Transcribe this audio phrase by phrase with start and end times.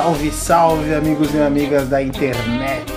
[0.00, 2.90] Salve, salve, amigos e amigas da internet!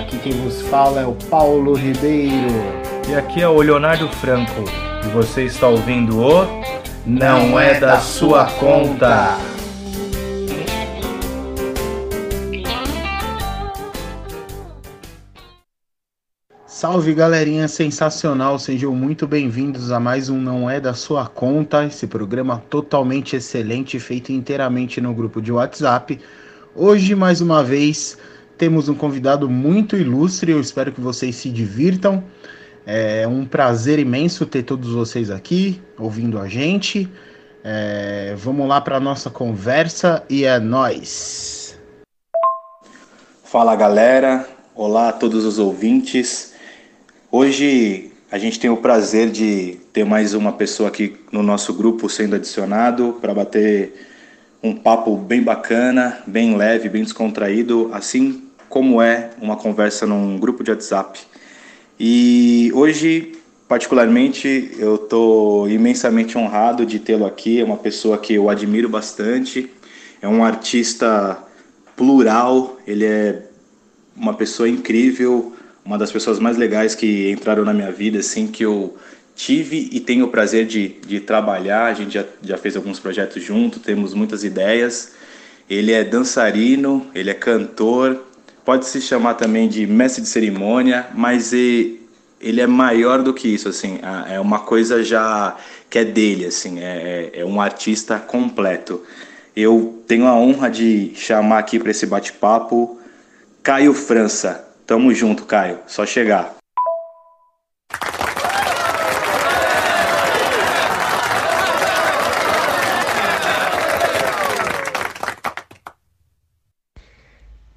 [0.00, 2.50] Aqui quem vos fala é o Paulo Ribeiro.
[3.08, 4.64] E aqui é o Leonardo Franco.
[5.04, 6.44] E você está ouvindo o
[7.06, 9.36] Não, Não é, é da, Sua Conta.
[16.84, 22.06] Salve galerinha sensacional, sejam muito bem-vindos a mais um Não É da Sua Conta, esse
[22.06, 26.20] programa totalmente excelente, feito inteiramente no grupo de WhatsApp.
[26.76, 28.18] Hoje, mais uma vez,
[28.58, 32.22] temos um convidado muito ilustre, eu espero que vocês se divirtam.
[32.84, 37.10] É um prazer imenso ter todos vocês aqui ouvindo a gente.
[37.64, 41.80] É, vamos lá para a nossa conversa e é nós.
[43.42, 46.52] Fala galera, olá a todos os ouvintes.
[47.36, 52.08] Hoje a gente tem o prazer de ter mais uma pessoa aqui no nosso grupo
[52.08, 53.92] sendo adicionado para bater
[54.62, 60.62] um papo bem bacana, bem leve, bem descontraído, assim como é uma conversa num grupo
[60.62, 61.18] de WhatsApp.
[61.98, 63.32] E hoje,
[63.66, 67.60] particularmente, eu estou imensamente honrado de tê-lo aqui.
[67.60, 69.68] É uma pessoa que eu admiro bastante,
[70.22, 71.36] é um artista
[71.96, 73.42] plural, ele é
[74.16, 75.52] uma pessoa incrível,
[75.84, 78.96] uma das pessoas mais legais que entraram na minha vida, assim, que eu
[79.36, 81.86] tive e tenho o prazer de, de trabalhar.
[81.86, 85.12] A gente já, já fez alguns projetos junto, temos muitas ideias.
[85.68, 88.22] Ele é dançarino, ele é cantor,
[88.64, 92.00] pode se chamar também de mestre de cerimônia, mas ele,
[92.40, 95.56] é maior do que isso, assim, é uma coisa já
[95.88, 99.02] que é dele, assim, é, é, é um artista completo.
[99.56, 102.98] Eu tenho a honra de chamar aqui para esse bate-papo
[103.62, 104.64] Caio França.
[104.86, 105.80] Tamo junto, Caio.
[105.86, 106.56] Só chegar.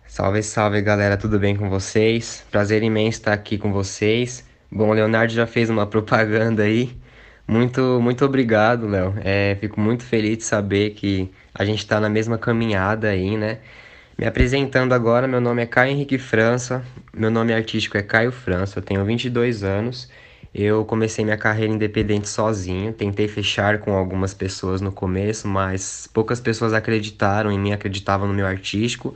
[0.05, 2.43] Salve, salve galera, tudo bem com vocês?
[2.51, 4.43] Prazer imenso estar aqui com vocês.
[4.69, 6.97] Bom, o Leonardo já fez uma propaganda aí.
[7.47, 9.13] Muito, muito obrigado, Léo.
[9.23, 13.59] É, fico muito feliz de saber que a gente está na mesma caminhada aí, né?
[14.17, 16.83] Me apresentando agora, meu nome é Caio Henrique França,
[17.13, 20.09] meu nome artístico é Caio França, eu tenho 22 anos.
[20.51, 26.39] Eu comecei minha carreira independente sozinho, tentei fechar com algumas pessoas no começo, mas poucas
[26.39, 29.13] pessoas acreditaram em mim, acreditavam no meu artístico,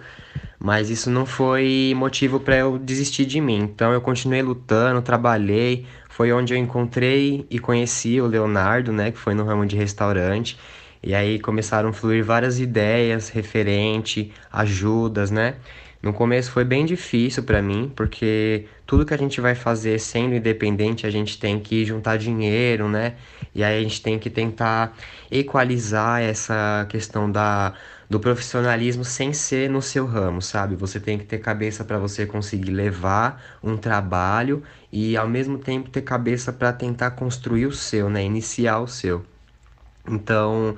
[0.59, 3.57] mas isso não foi motivo para eu desistir de mim.
[3.57, 9.17] Então eu continuei lutando, trabalhei, foi onde eu encontrei e conheci o Leonardo, né, que
[9.17, 10.59] foi no ramo de restaurante.
[11.03, 15.55] E aí começaram a fluir várias ideias referente, ajudas, né?
[16.01, 20.33] No começo foi bem difícil para mim, porque tudo que a gente vai fazer sendo
[20.35, 23.15] independente, a gente tem que juntar dinheiro, né?
[23.53, 24.97] E aí a gente tem que tentar
[25.29, 27.73] equalizar essa questão da
[28.09, 30.75] do profissionalismo sem ser no seu ramo, sabe?
[30.75, 35.89] Você tem que ter cabeça para você conseguir levar um trabalho e ao mesmo tempo
[35.89, 38.23] ter cabeça para tentar construir o seu, né?
[38.23, 39.30] Iniciar o seu.
[40.11, 40.75] Então,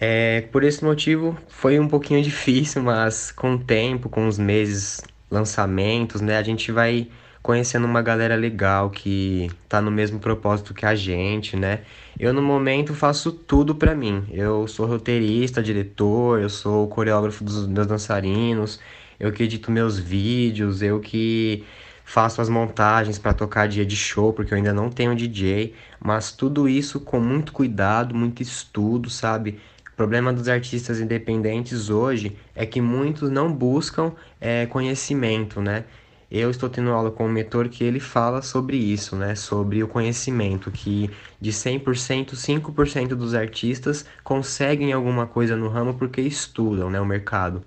[0.00, 5.02] é, por esse motivo foi um pouquinho difícil, mas com o tempo, com os meses,
[5.30, 7.08] lançamentos, né, a gente vai
[7.42, 11.80] conhecendo uma galera legal que tá no mesmo propósito que a gente, né?
[12.18, 14.24] Eu no momento faço tudo para mim.
[14.30, 18.78] Eu sou roteirista, diretor, eu sou coreógrafo dos meus dançarinos,
[19.18, 21.64] eu que edito meus vídeos, eu que
[22.10, 26.32] faço as montagens para tocar dia de show, porque eu ainda não tenho DJ, mas
[26.32, 29.60] tudo isso com muito cuidado, muito estudo, sabe?
[29.92, 35.84] O problema dos artistas independentes hoje é que muitos não buscam é, conhecimento, né?
[36.28, 39.36] Eu estou tendo aula com um mentor que ele fala sobre isso, né?
[39.36, 41.08] Sobre o conhecimento, que
[41.40, 47.00] de 100%, 5% dos artistas conseguem alguma coisa no ramo porque estudam, né?
[47.00, 47.62] O mercado.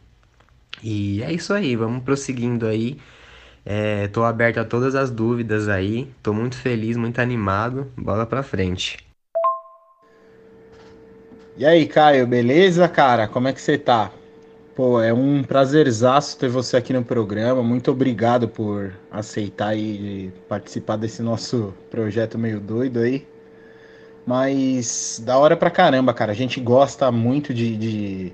[0.83, 2.97] E é isso aí, vamos prosseguindo aí.
[3.65, 6.09] Estou é, aberto a todas as dúvidas aí.
[6.17, 7.91] Estou muito feliz, muito animado.
[7.97, 8.97] Bola pra frente.
[11.55, 13.27] E aí, Caio, beleza, cara?
[13.27, 14.11] Como é que você tá?
[14.75, 17.61] Pô, é um prazerzaço ter você aqui no programa.
[17.61, 23.27] Muito obrigado por aceitar e participar desse nosso projeto meio doido aí.
[24.25, 26.31] Mas da hora pra caramba, cara.
[26.31, 28.33] A gente gosta muito de, de,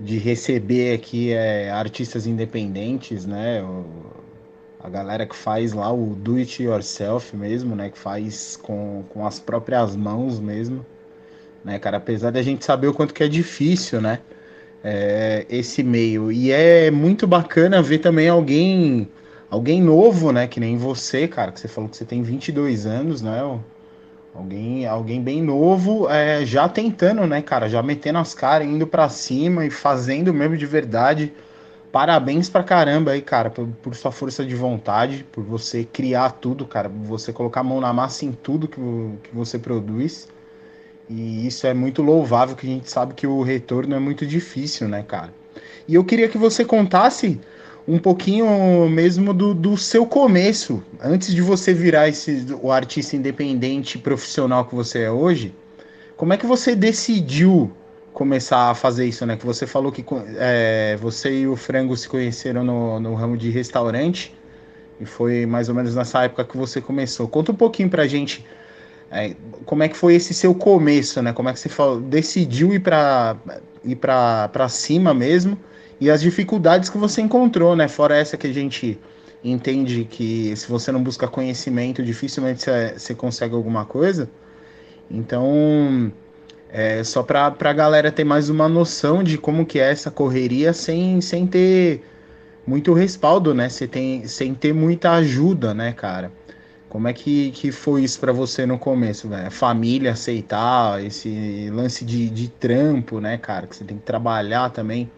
[0.00, 3.62] de receber aqui é, artistas independentes, né?
[4.80, 7.90] A galera que faz lá o do it yourself mesmo, né?
[7.90, 10.84] Que faz com, com as próprias mãos mesmo,
[11.64, 11.96] né, cara?
[11.96, 14.20] Apesar de a gente saber o quanto que é difícil, né?
[14.82, 16.30] É, esse meio.
[16.30, 19.08] E é muito bacana ver também alguém
[19.50, 20.46] alguém novo, né?
[20.46, 23.40] Que nem você, cara, que você falou que você tem 22 anos, né?
[24.34, 27.68] Alguém, alguém bem novo, é, já tentando, né, cara?
[27.68, 31.32] Já metendo as caras, indo para cima e fazendo mesmo de verdade.
[31.90, 36.66] Parabéns pra caramba aí, cara, por, por, sua força de vontade, por você criar tudo,
[36.66, 38.80] cara, por você colocar a mão na massa em tudo que,
[39.22, 40.28] que você produz.
[41.08, 44.86] E isso é muito louvável, que a gente sabe que o retorno é muito difícil,
[44.86, 45.32] né, cara?
[45.86, 47.40] E eu queria que você contasse
[47.86, 53.96] um pouquinho mesmo do, do seu começo, antes de você virar esse, o artista independente
[53.96, 55.54] profissional que você é hoje.
[56.14, 57.72] Como é que você decidiu
[58.18, 59.36] começar a fazer isso, né?
[59.36, 60.04] Que você falou que
[60.38, 64.34] é, você e o Frango se conheceram no, no ramo de restaurante
[65.00, 67.28] e foi mais ou menos nessa época que você começou.
[67.28, 68.44] Conta um pouquinho pra gente
[69.08, 71.32] é, como é que foi esse seu começo, né?
[71.32, 73.36] Como é que você falou, decidiu ir para
[73.84, 75.56] ir para cima mesmo
[76.00, 77.86] e as dificuldades que você encontrou, né?
[77.86, 78.98] Fora essa que a gente
[79.44, 82.64] entende que se você não busca conhecimento, dificilmente
[82.96, 84.28] você consegue alguma coisa.
[85.08, 86.12] Então,
[86.70, 90.72] é só para a galera ter mais uma noção de como que é essa correria
[90.72, 92.04] sem, sem ter
[92.66, 93.68] muito respaldo, né?
[93.68, 96.30] Você tem, sem ter muita ajuda, né, cara?
[96.88, 99.50] Como é que, que foi isso para você no começo, velho?
[99.50, 103.66] Família aceitar esse lance de, de trampo, né, cara?
[103.66, 105.10] Que você tem que trabalhar também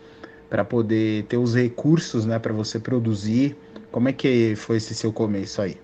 [0.49, 3.56] para poder ter os recursos, né, para você produzir.
[3.93, 5.76] Como é que foi esse seu começo aí?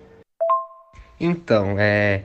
[1.19, 2.23] Então, é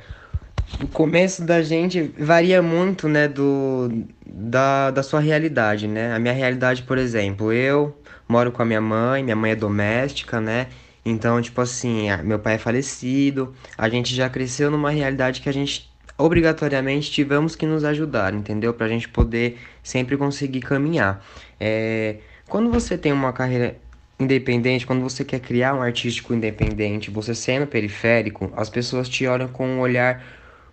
[0.82, 3.90] o começo da gente varia muito, né, do
[4.26, 6.14] da, da sua realidade, né?
[6.14, 7.96] A minha realidade, por exemplo, eu
[8.28, 10.68] moro com a minha mãe, minha mãe é doméstica, né?
[11.04, 15.52] Então, tipo assim, meu pai é falecido, a gente já cresceu numa realidade que a
[15.52, 18.72] gente obrigatoriamente tivemos que nos ajudar, entendeu?
[18.72, 21.24] Pra gente poder sempre conseguir caminhar.
[21.58, 22.18] É,
[22.48, 23.76] quando você tem uma carreira
[24.18, 29.48] independente, quando você quer criar um artístico independente, você sendo periférico, as pessoas te olham
[29.48, 30.22] com um olhar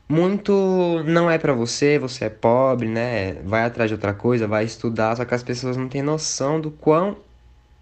[0.10, 3.34] muito não é para você, você é pobre, né?
[3.44, 6.72] Vai atrás de outra coisa, vai estudar, só que as pessoas não têm noção do
[6.72, 7.18] quão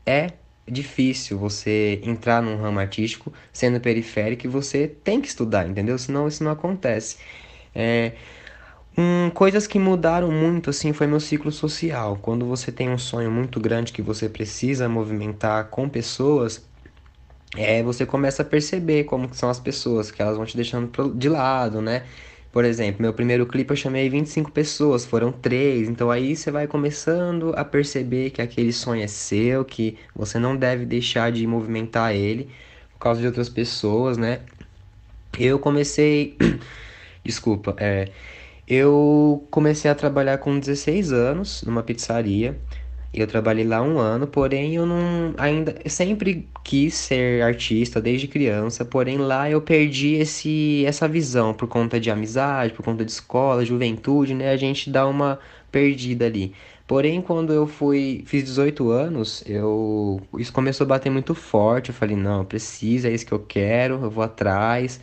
[0.06, 0.34] é
[0.68, 5.98] difícil você entrar num ramo artístico sendo periférico e você tem que estudar, entendeu?
[5.98, 7.18] Senão isso não acontece.
[7.76, 8.14] É,
[8.98, 12.18] Hum, coisas que mudaram muito assim foi meu ciclo social.
[12.18, 16.67] Quando você tem um sonho muito grande que você precisa movimentar com pessoas,
[17.56, 21.30] é, você começa a perceber como são as pessoas, que elas vão te deixando de
[21.30, 22.04] lado, né?
[22.52, 25.88] Por exemplo, meu primeiro clipe eu chamei 25 pessoas, foram três.
[25.90, 30.56] Então aí você vai começando a perceber que aquele sonho é seu, que você não
[30.56, 32.50] deve deixar de movimentar ele
[32.94, 34.42] por causa de outras pessoas, né?
[35.40, 36.38] Eu comecei.
[37.24, 38.10] Desculpa, é
[38.68, 42.60] eu comecei a trabalhar com 16 anos numa pizzaria.
[43.14, 48.86] Eu trabalhei lá um ano, porém eu não ainda sempre quis ser artista desde criança,
[48.86, 53.66] porém lá eu perdi esse essa visão por conta de amizade, por conta de escola,
[53.66, 54.52] juventude, né?
[54.52, 55.40] A gente dá uma
[55.72, 56.54] perdida ali.
[56.88, 61.90] Porém, quando eu fui, fiz 18 anos, eu isso começou a bater muito forte.
[61.90, 65.00] Eu falei, não, precisa, é isso que eu quero, eu vou atrás.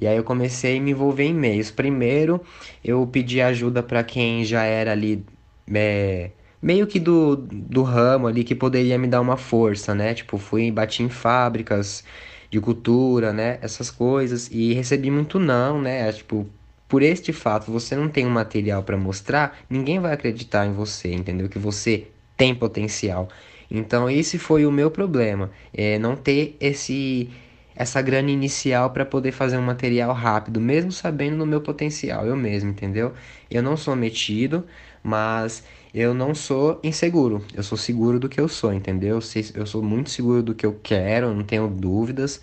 [0.00, 1.70] E aí eu comecei a me envolver em meios.
[1.70, 2.40] Primeiro,
[2.84, 5.24] eu pedi ajuda para quem já era ali
[5.72, 6.30] é,
[6.62, 10.14] meio que do, do ramo ali que poderia me dar uma força, né?
[10.14, 12.04] Tipo, fui bati em fábricas
[12.50, 13.58] de cultura, né?
[13.62, 16.12] Essas coisas e recebi muito não, né?
[16.12, 16.46] Tipo,
[16.88, 21.12] por este fato, você não tem um material para mostrar, ninguém vai acreditar em você,
[21.12, 21.48] entendeu?
[21.48, 23.28] Que você tem potencial.
[23.70, 27.30] Então, esse foi o meu problema, é não ter esse
[27.76, 32.36] essa grana inicial para poder fazer um material rápido, mesmo sabendo do meu potencial, eu
[32.36, 33.14] mesmo, entendeu?
[33.50, 34.66] Eu não sou metido,
[35.02, 37.44] mas eu não sou inseguro.
[37.54, 39.18] Eu sou seguro do que eu sou, entendeu?
[39.54, 42.40] Eu sou muito seguro do que eu quero, não tenho dúvidas.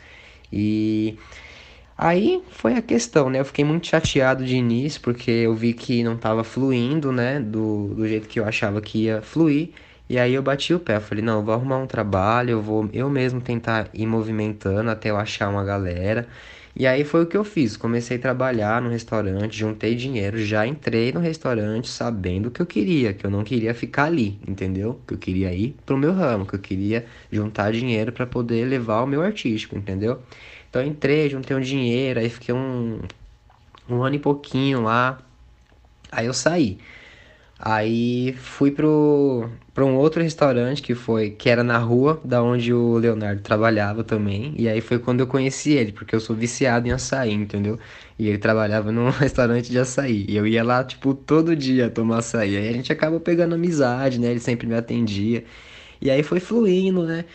[0.51, 1.17] E
[1.97, 3.39] aí foi a questão, né?
[3.39, 7.39] Eu fiquei muito chateado de início porque eu vi que não estava fluindo, né?
[7.39, 9.71] Do, do jeito que eu achava que ia fluir.
[10.09, 13.09] E aí eu bati o pé, falei, não, vou arrumar um trabalho, eu vou eu
[13.09, 16.27] mesmo tentar ir movimentando até eu achar uma galera.
[16.79, 20.67] E aí foi o que eu fiz, comecei a trabalhar no restaurante, juntei dinheiro, já
[20.67, 25.01] entrei no restaurante sabendo o que eu queria, que eu não queria ficar ali, entendeu?
[25.07, 29.01] Que eu queria ir pro meu ramo, que eu queria juntar dinheiro para poder levar
[29.01, 30.21] o meu artístico, entendeu?
[30.69, 32.99] Então entrei, juntei um dinheiro, aí fiquei um,
[33.89, 35.17] um ano e pouquinho lá,
[36.11, 36.77] aí eu saí.
[37.59, 42.71] Aí fui pro, pro um outro restaurante que foi que era na rua da onde
[42.71, 44.53] o Leonardo trabalhava também.
[44.57, 47.79] E aí foi quando eu conheci ele, porque eu sou viciado em açaí, entendeu?
[48.19, 50.25] E ele trabalhava num restaurante de açaí.
[50.29, 52.55] E eu ia lá, tipo, todo dia tomar açaí.
[52.57, 54.29] Aí a gente acaba pegando amizade, né?
[54.29, 55.43] Ele sempre me atendia.
[56.01, 57.25] E aí foi fluindo, né?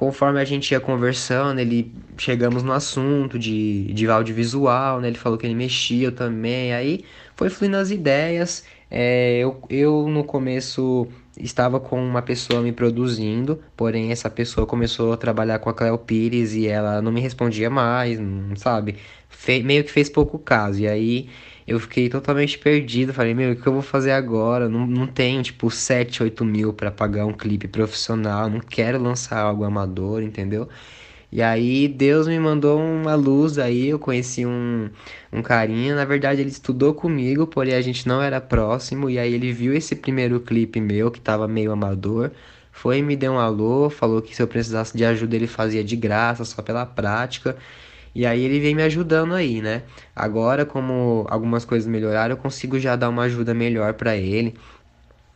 [0.00, 5.08] conforme a gente ia conversando, ele chegamos no assunto de, de audiovisual, né?
[5.08, 7.04] Ele falou que ele mexia também, aí
[7.36, 8.64] foi fluindo as ideias.
[8.90, 11.06] É, eu, eu no começo
[11.38, 15.96] estava com uma pessoa me produzindo, porém essa pessoa começou a trabalhar com a Cleo
[15.98, 18.96] Pires e ela não me respondia mais, não sabe?
[19.28, 20.80] Fe, meio que fez pouco caso.
[20.80, 21.28] E aí
[21.66, 23.12] eu fiquei totalmente perdido.
[23.14, 24.68] Falei, meu, o que eu vou fazer agora?
[24.68, 28.50] Não, não tenho, tipo, 7, 8 mil para pagar um clipe profissional.
[28.50, 30.68] Não quero lançar algo amador, entendeu?
[31.32, 34.90] E aí Deus me mandou uma luz aí, eu conheci um,
[35.32, 39.32] um carinha, na verdade ele estudou comigo, porém a gente não era próximo, e aí
[39.32, 42.32] ele viu esse primeiro clipe meu, que tava meio amador,
[42.72, 45.94] foi me deu um alô, falou que se eu precisasse de ajuda ele fazia de
[45.96, 47.56] graça, só pela prática,
[48.14, 49.82] e aí ele vem me ajudando aí, né?
[50.14, 54.54] Agora, como algumas coisas melhoraram, eu consigo já dar uma ajuda melhor para ele.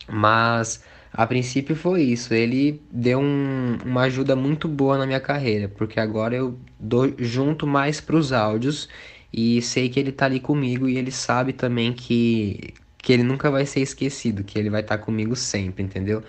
[0.07, 0.83] Mas
[1.15, 2.33] a princípio foi isso.
[2.33, 7.65] Ele deu um, uma ajuda muito boa na minha carreira, porque agora eu dou junto
[7.65, 8.89] mais para os áudios
[9.31, 13.51] e sei que ele tá ali comigo e ele sabe também que que ele nunca
[13.51, 16.23] vai ser esquecido, que ele vai estar tá comigo sempre, entendeu?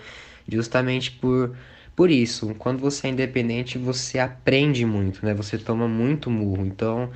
[0.47, 1.55] Justamente por
[1.95, 5.33] por isso, quando você é independente, você aprende muito, né?
[5.33, 6.63] Você toma muito murro.
[6.65, 7.11] Então,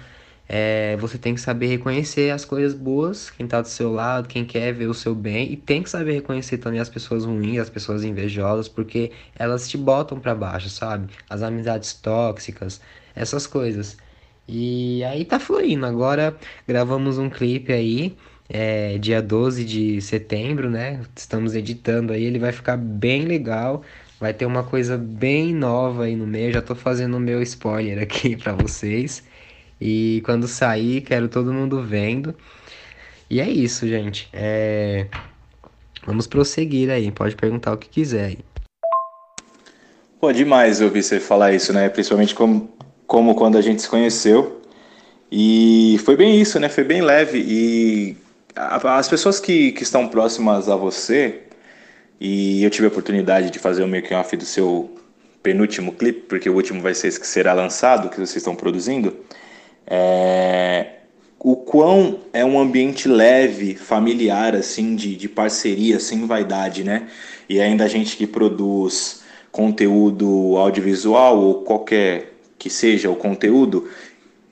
[0.53, 4.43] é, você tem que saber reconhecer as coisas boas, quem tá do seu lado, quem
[4.43, 7.69] quer ver o seu bem, e tem que saber reconhecer também as pessoas ruins, as
[7.69, 11.07] pessoas invejosas, porque elas te botam para baixo, sabe?
[11.29, 12.81] As amizades tóxicas,
[13.15, 13.97] essas coisas.
[14.45, 15.85] E aí tá fluindo.
[15.85, 16.35] Agora
[16.67, 18.17] gravamos um clipe aí,
[18.49, 20.99] é, dia 12 de setembro, né?
[21.15, 23.83] Estamos editando aí, ele vai ficar bem legal.
[24.19, 26.51] Vai ter uma coisa bem nova aí no meio.
[26.51, 29.23] Já tô fazendo o meu spoiler aqui para vocês.
[29.81, 32.35] E quando sair, quero todo mundo vendo.
[33.27, 34.29] E é isso, gente.
[34.31, 35.07] É...
[36.05, 37.09] Vamos prosseguir aí.
[37.11, 38.39] Pode perguntar o que quiser aí.
[40.19, 41.89] Pô, demais ouvir você falar isso, né?
[41.89, 42.69] Principalmente como,
[43.07, 44.61] como quando a gente se conheceu.
[45.31, 46.69] E foi bem isso, né?
[46.69, 47.39] Foi bem leve.
[47.39, 48.17] E
[48.55, 51.41] as pessoas que, que estão próximas a você,
[52.19, 54.95] e eu tive a oportunidade de fazer o making off do seu
[55.41, 59.15] penúltimo clipe, porque o último vai ser esse que será lançado, que vocês estão produzindo.
[59.85, 60.87] É...
[61.43, 67.07] O quão é um ambiente leve, familiar, assim, de, de parceria, sem vaidade, né?
[67.49, 73.89] E ainda a gente que produz conteúdo audiovisual ou qualquer que seja o conteúdo,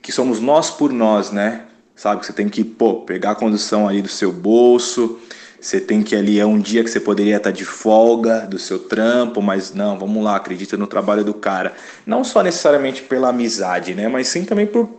[0.02, 1.66] que somos nós por nós, né?
[1.96, 5.20] Sabe você tem que, pô, pegar a condução ali do seu bolso,
[5.60, 8.80] você tem que ali, é um dia que você poderia estar de folga do seu
[8.80, 11.74] trampo, mas não, vamos lá, acredita no trabalho do cara.
[12.06, 14.08] Não só necessariamente pela amizade, né?
[14.08, 14.90] Mas sim também por.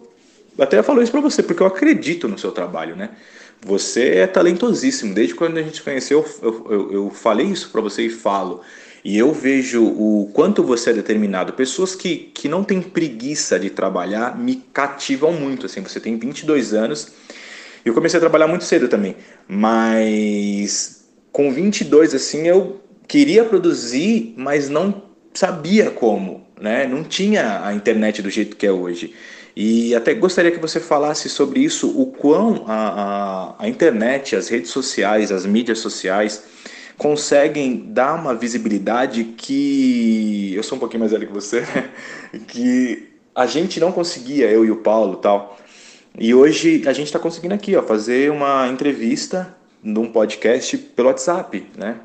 [0.60, 3.10] Até falo isso pra você, porque eu acredito no seu trabalho, né?
[3.62, 5.14] Você é talentosíssimo.
[5.14, 8.60] Desde quando a gente se conheceu, eu, eu, eu falei isso para você e falo.
[9.04, 11.54] E eu vejo o quanto você é determinado.
[11.54, 15.66] Pessoas que, que não têm preguiça de trabalhar me cativam muito.
[15.66, 17.12] Assim, você tem 22 anos
[17.84, 19.16] eu comecei a trabalhar muito cedo também,
[19.48, 25.02] mas com 22 assim eu queria produzir, mas não
[25.32, 26.86] sabia como, né?
[26.86, 29.14] Não tinha a internet do jeito que é hoje.
[29.54, 34.48] E até gostaria que você falasse sobre isso, o quão a, a, a internet, as
[34.48, 36.44] redes sociais, as mídias sociais
[36.96, 41.64] conseguem dar uma visibilidade que eu sou um pouquinho mais velho que você,
[42.46, 45.58] que a gente não conseguia, eu e o Paulo, tal.
[46.18, 51.66] E hoje a gente está conseguindo aqui, ó, fazer uma entrevista num podcast pelo WhatsApp,
[51.76, 52.00] né?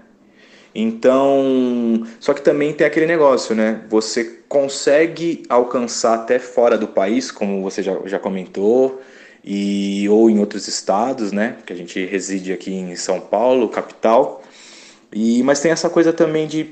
[0.76, 3.82] Então, só que também tem aquele negócio, né?
[3.90, 9.02] Você consegue alcançar até fora do país, como você já, já comentou,
[9.42, 11.56] e ou em outros estados, né?
[11.66, 14.44] Que a gente reside aqui em São Paulo, capital.
[15.14, 16.72] E mas tem essa coisa também de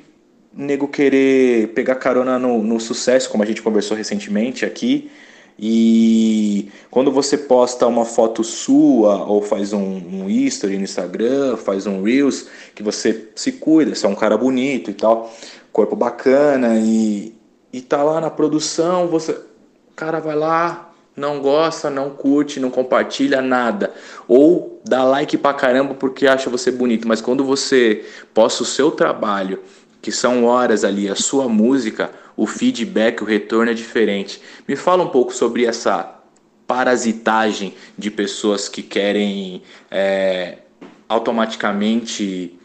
[0.53, 5.09] nego querer pegar carona no, no sucesso, como a gente conversou recentemente aqui,
[5.57, 11.85] e quando você posta uma foto sua ou faz um, um history no Instagram, faz
[11.85, 15.31] um Reels, que você se cuida, você é um cara bonito e tal,
[15.71, 17.35] corpo bacana e,
[17.71, 19.31] e tá lá na produção, você.
[19.31, 23.93] O cara vai lá, não gosta, não curte, não compartilha nada.
[24.27, 27.07] Ou dá like pra caramba porque acha você bonito.
[27.07, 29.59] Mas quando você posta o seu trabalho,
[30.01, 34.41] que são horas ali, a sua música, o feedback, o retorno é diferente.
[34.67, 36.19] Me fala um pouco sobre essa
[36.65, 39.61] parasitagem de pessoas que querem
[39.91, 40.59] é,
[41.07, 42.57] automaticamente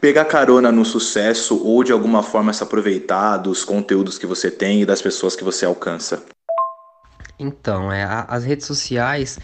[0.00, 4.82] pegar carona no sucesso ou de alguma forma se aproveitar dos conteúdos que você tem
[4.82, 6.22] e das pessoas que você alcança.
[7.38, 9.38] Então, é, as redes sociais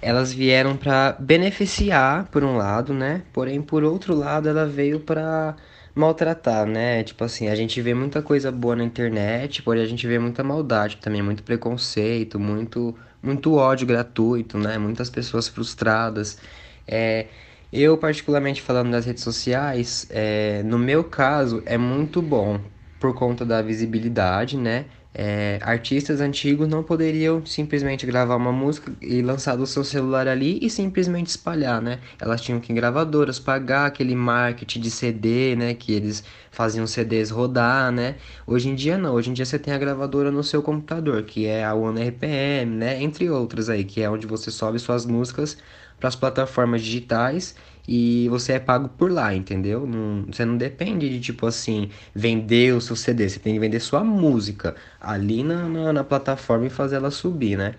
[0.00, 3.22] elas vieram para beneficiar por um lado, né?
[3.32, 5.56] Porém, por outro lado, ela veio para
[5.98, 7.02] maltratar, né?
[7.04, 10.42] Tipo assim, a gente vê muita coisa boa na internet, porém a gente vê muita
[10.44, 14.78] maldade também, muito preconceito, muito, muito ódio gratuito, né?
[14.78, 16.38] Muitas pessoas frustradas.
[16.86, 17.26] É,
[17.72, 22.60] eu, particularmente falando das redes sociais, é, no meu caso, é muito bom
[22.98, 24.86] por conta da visibilidade, né?
[25.14, 30.58] É, artistas antigos não poderiam simplesmente gravar uma música e lançar do seu celular ali
[30.62, 31.98] e simplesmente espalhar, né?
[32.20, 35.74] Elas tinham que em gravadoras, pagar aquele marketing de CD, né?
[35.74, 38.16] Que eles faziam CDs rodar, né?
[38.46, 41.46] Hoje em dia não, hoje em dia você tem a gravadora no seu computador, que
[41.46, 43.02] é a One RPM, né?
[43.02, 45.56] Entre outras aí, que é onde você sobe suas músicas
[45.98, 47.56] para as plataformas digitais
[47.88, 49.86] e você é pago por lá, entendeu?
[49.86, 53.80] Não, você não depende de, tipo assim, vender o seu CD, você tem que vender
[53.80, 57.74] sua música ali na, na, na plataforma e fazer ela subir, né?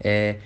[0.00, 0.38] É,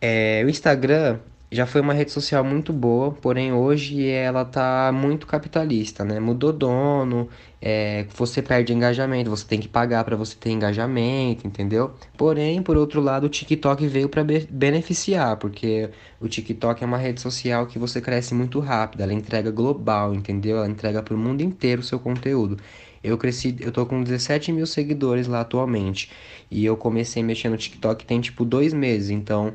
[0.00, 1.18] é, o Instagram
[1.52, 6.18] já foi uma rede social muito boa, porém hoje ela tá muito capitalista, né?
[6.18, 7.28] Mudou dono,
[7.60, 11.92] é, você perde engajamento, você tem que pagar para você ter engajamento, entendeu?
[12.16, 16.96] Porém, por outro lado, o TikTok veio para be beneficiar, porque o TikTok é uma
[16.96, 20.56] rede social que você cresce muito rápido, ela entrega global, entendeu?
[20.56, 22.56] Ela entrega para o mundo inteiro o seu conteúdo.
[23.04, 26.10] Eu cresci, eu tô com 17 mil seguidores lá atualmente.
[26.50, 29.52] E eu comecei mexendo no TikTok tem tipo dois meses, então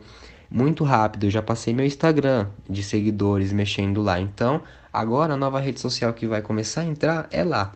[0.50, 1.26] muito rápido.
[1.26, 4.20] Eu já passei meu Instagram de seguidores mexendo lá.
[4.20, 4.62] Então,
[4.92, 7.74] agora a nova rede social que vai começar a entrar é lá.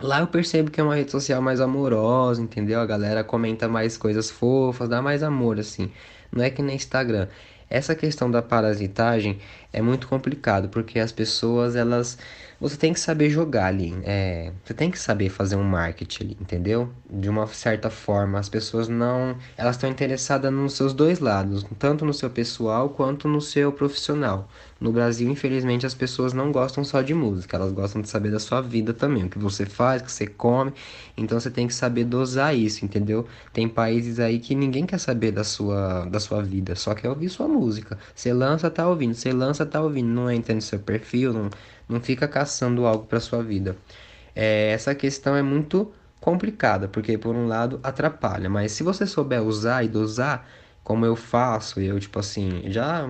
[0.00, 2.80] Lá eu percebo que é uma rede social mais amorosa, entendeu?
[2.80, 5.92] A galera comenta mais coisas fofas, dá mais amor assim.
[6.32, 7.28] Não é que nem Instagram.
[7.70, 9.38] Essa questão da parasitagem
[9.72, 12.18] é muito complicado, porque as pessoas, elas.
[12.62, 13.92] Você tem que saber jogar ali.
[14.04, 16.88] É, você tem que saber fazer um marketing ali, entendeu?
[17.10, 18.38] De uma certa forma.
[18.38, 19.36] As pessoas não.
[19.56, 24.48] Elas estão interessadas nos seus dois lados, tanto no seu pessoal quanto no seu profissional.
[24.82, 28.40] No Brasil, infelizmente, as pessoas não gostam só de música, elas gostam de saber da
[28.40, 30.72] sua vida também, o que você faz, o que você come.
[31.16, 33.24] Então você tem que saber dosar isso, entendeu?
[33.52, 37.28] Tem países aí que ninguém quer saber da sua, da sua vida, só quer ouvir
[37.28, 37.96] sua música.
[38.12, 41.48] Você lança, tá ouvindo, você lança, tá ouvindo, não entra no seu perfil, não,
[41.88, 43.76] não fica caçando algo para sua vida.
[44.34, 49.42] É, essa questão é muito complicada, porque por um lado atrapalha, mas se você souber
[49.42, 50.48] usar e dosar,
[50.82, 53.08] como eu faço, eu tipo assim, já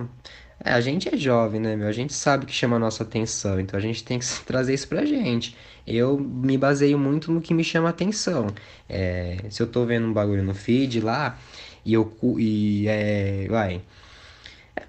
[0.63, 1.87] é, a gente é jovem, né, meu?
[1.87, 4.87] A gente sabe que chama a nossa atenção, então a gente tem que trazer isso
[4.87, 5.55] pra gente.
[5.85, 8.47] Eu me baseio muito no que me chama atenção.
[8.87, 11.37] É, se eu tô vendo um bagulho no feed lá,
[11.85, 12.11] e eu.
[12.39, 13.47] E é.
[13.49, 13.81] Vai.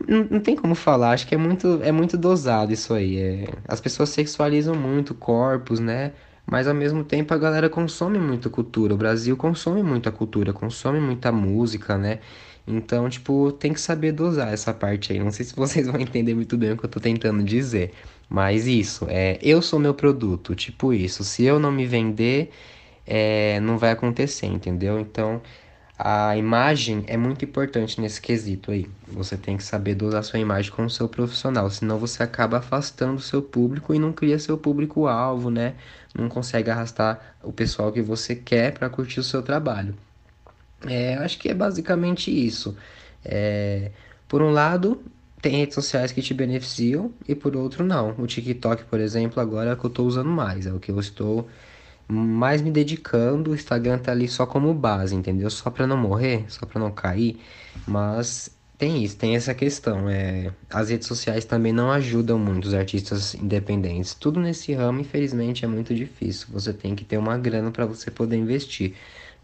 [0.08, 3.18] Não, não tem como falar, acho que é muito, é muito dosado isso aí.
[3.18, 6.12] É, as pessoas sexualizam muito corpos, né?
[6.46, 8.94] Mas ao mesmo tempo a galera consome muito cultura.
[8.94, 12.20] O Brasil consome muita cultura, consome muita música, né?
[12.66, 15.18] Então, tipo, tem que saber dosar essa parte aí.
[15.18, 17.92] Não sei se vocês vão entender muito bem o que eu tô tentando dizer.
[18.28, 21.22] Mas isso, é, eu sou meu produto, tipo isso.
[21.24, 22.50] Se eu não me vender,
[23.06, 24.98] é, não vai acontecer, entendeu?
[24.98, 25.42] Então,
[25.98, 28.86] a imagem é muito importante nesse quesito aí.
[29.06, 33.16] Você tem que saber dosar sua imagem com o seu profissional, senão você acaba afastando
[33.16, 35.74] o seu público e não cria seu público-alvo, né?
[36.14, 39.94] Não consegue arrastar o pessoal que você quer para curtir o seu trabalho.
[40.88, 42.76] É, acho que é basicamente isso.
[43.24, 43.90] É,
[44.28, 45.02] por um lado,
[45.40, 48.14] tem redes sociais que te beneficiam e por outro não.
[48.18, 50.90] O TikTok, por exemplo, agora é o que eu estou usando mais, é o que
[50.90, 51.48] eu estou
[52.08, 53.50] mais me dedicando.
[53.50, 55.50] O Instagram tá ali só como base, entendeu?
[55.50, 57.40] Só para não morrer, só para não cair.
[57.86, 60.08] Mas tem isso, tem essa questão.
[60.08, 64.14] É, as redes sociais também não ajudam muito os artistas independentes.
[64.14, 66.48] Tudo nesse ramo, infelizmente, é muito difícil.
[66.52, 68.94] Você tem que ter uma grana para você poder investir.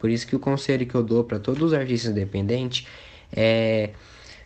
[0.01, 2.87] Por isso que o conselho que eu dou para todos os artistas independentes
[3.33, 3.91] é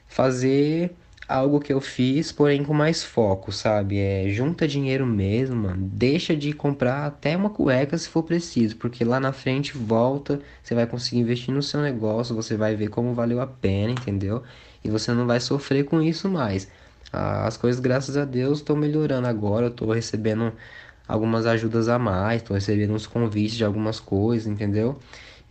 [0.09, 0.91] fazer
[1.27, 3.99] algo que eu fiz, porém com mais foco, sabe?
[3.99, 5.89] É junta dinheiro mesmo, mano.
[5.91, 10.75] Deixa de comprar até uma cueca se for preciso, porque lá na frente volta, você
[10.75, 14.43] vai conseguir investir no seu negócio, você vai ver como valeu a pena, entendeu?
[14.85, 16.69] E você não vai sofrer com isso mais.
[17.11, 19.67] As coisas, graças a Deus, estão melhorando agora.
[19.67, 20.53] Eu tô recebendo
[21.09, 24.99] algumas ajudas a mais, tô recebendo uns convites de algumas coisas, entendeu?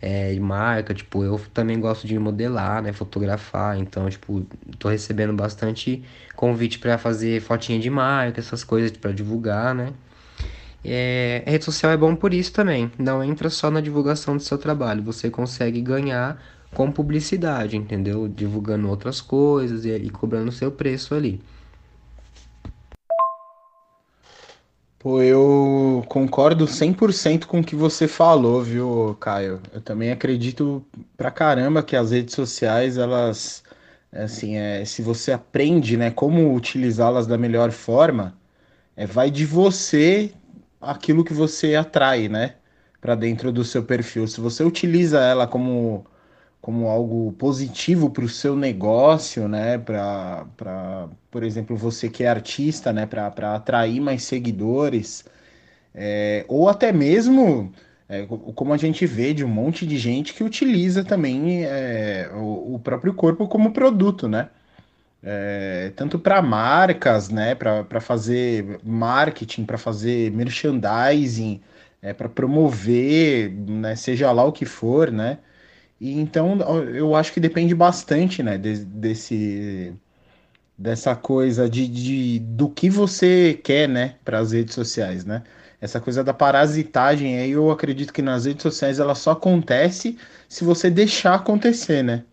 [0.04, 4.44] É, marca, tipo, eu também gosto de modelar, né, fotografar, então, tipo,
[4.78, 6.04] tô recebendo bastante
[6.36, 9.94] convite para fazer fotinha de marca, essas coisas para divulgar, né.
[10.84, 14.42] É, a rede social é bom por isso também, não entra só na divulgação do
[14.42, 16.38] seu trabalho, você consegue ganhar
[16.74, 18.28] com publicidade, entendeu?
[18.28, 21.40] Divulgando outras coisas e, e cobrando seu preço ali.
[25.04, 29.60] Pô, eu concordo 100% com o que você falou, viu, Caio?
[29.70, 30.82] Eu também acredito
[31.14, 33.62] pra caramba que as redes sociais, elas,
[34.10, 38.34] assim, é, se você aprende, né, como utilizá-las da melhor forma,
[38.96, 40.32] é, vai de você
[40.80, 42.56] aquilo que você atrai, né?
[43.00, 44.26] Para dentro do seu perfil.
[44.28, 46.06] Se você utiliza ela como,
[46.64, 49.76] como algo positivo para o seu negócio, né?
[49.78, 53.06] Para, por exemplo, você que é artista, né?
[53.06, 55.24] Para atrair mais seguidores,
[55.94, 57.72] é, ou até mesmo.
[58.08, 62.74] É, como a gente vê de um monte de gente que utiliza também é, o,
[62.74, 64.48] o próprio corpo como produto, né?
[65.24, 71.60] é, tanto para marcas, né, para fazer marketing, para fazer merchandising,
[72.02, 75.38] é, para promover, né, seja lá o que for, né?
[76.00, 79.94] E então eu acho que depende bastante, né, de, desse
[80.76, 85.44] dessa coisa de, de, do que você quer, né, para as redes sociais, né?
[85.80, 90.64] Essa coisa da parasitagem aí, eu acredito que nas redes sociais ela só acontece se
[90.64, 92.24] você deixar acontecer, né?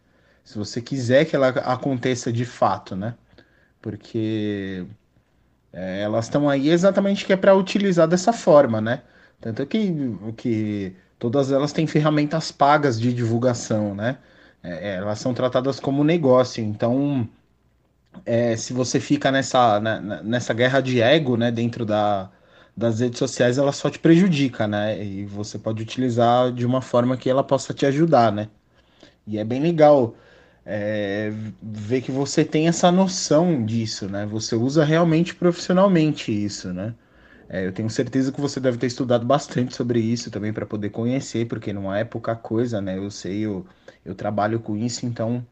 [0.44, 3.16] se você quiser que ela aconteça de fato, né?
[3.82, 4.86] Porque
[5.74, 9.04] é, elas estão aí exatamente que é para utilizar dessa forma, né?
[9.40, 9.94] Tanto que,
[10.38, 14.18] que todas elas têm ferramentas pagas de divulgação, né?
[14.64, 17.30] É, é elas são tratadas como negócio, então
[18.26, 22.32] é, se você fica nessa, né, nessa guerra de ego, né, dentro da,
[22.76, 25.04] das redes sociais, ela só te prejudica, né?
[25.04, 28.50] E você pode utilizar de uma forma que ela possa te ajudar, né?
[29.28, 30.16] E é bem legal
[30.66, 31.32] é,
[31.62, 34.26] ver que você tem essa noção disso, né?
[34.28, 36.96] Você usa realmente profissionalmente isso, né?
[37.54, 40.90] É, eu tenho certeza que você deve ter estudado bastante sobre isso também para poder
[40.90, 42.98] conhecer, porque não é pouca coisa, né?
[42.98, 43.66] Eu sei, eu,
[44.06, 45.46] eu trabalho com isso, então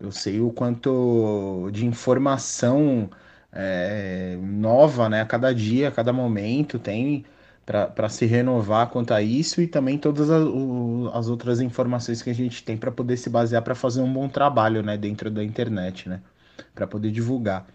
[0.00, 3.10] eu sei o quanto de informação
[3.52, 5.22] é, nova, né?
[5.22, 7.24] A cada dia, a cada momento tem
[7.66, 10.44] para se renovar quanto a isso e também todas as,
[11.14, 14.28] as outras informações que a gente tem para poder se basear para fazer um bom
[14.28, 16.20] trabalho né, dentro da internet, né,
[16.74, 17.66] para poder divulgar.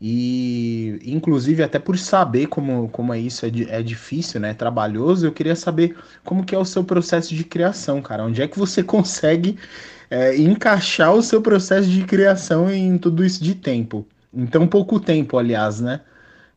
[0.00, 4.50] E, inclusive, até por saber como, como é isso, é, é difícil, né?
[4.50, 8.24] É trabalhoso, eu queria saber como que é o seu processo de criação, cara.
[8.24, 9.58] Onde é que você consegue
[10.10, 14.06] é, encaixar o seu processo de criação em tudo isso de tempo?
[14.32, 16.00] Em tão pouco tempo, aliás, né?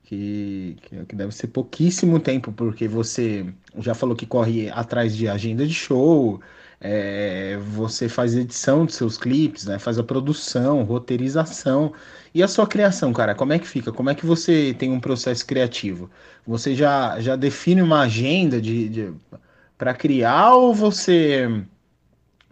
[0.07, 3.45] que, que, deve ser pouquíssimo tempo, porque você
[3.77, 6.39] já falou que corre atrás de agenda de show,
[6.79, 11.93] é, você faz edição de seus clipes, né, faz a produção, roteirização.
[12.33, 13.91] E a sua criação, cara, como é que fica?
[13.91, 16.09] Como é que você tem um processo criativo?
[16.45, 19.13] Você já, já define uma agenda de, de
[19.77, 21.47] para criar ou você.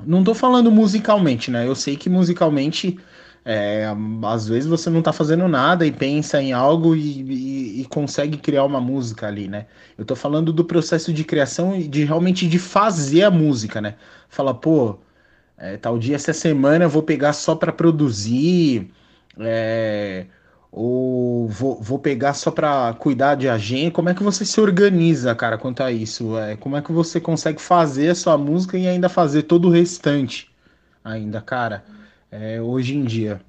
[0.05, 1.67] Não tô falando musicalmente, né?
[1.67, 2.97] Eu sei que musicalmente
[3.45, 3.85] é,
[4.23, 8.37] às vezes você não tá fazendo nada e pensa em algo e, e, e, consegue
[8.37, 9.67] criar uma música ali, né?
[9.95, 13.95] Eu tô falando do processo de criação e de realmente de fazer a música, né?
[14.29, 14.97] Fala, pô,
[15.57, 18.91] é, tal dia essa semana eu vou pegar só para produzir,
[19.39, 20.25] é,
[20.71, 23.91] ou vou, vou pegar só para cuidar de agenda.
[23.91, 26.37] Como é que você se organiza, cara, quanto a isso?
[26.39, 29.71] É, como é que você consegue fazer a sua música e ainda fazer todo o
[29.71, 30.49] restante?
[31.03, 31.83] Ainda, cara
[32.39, 33.41] é, hoje em dia?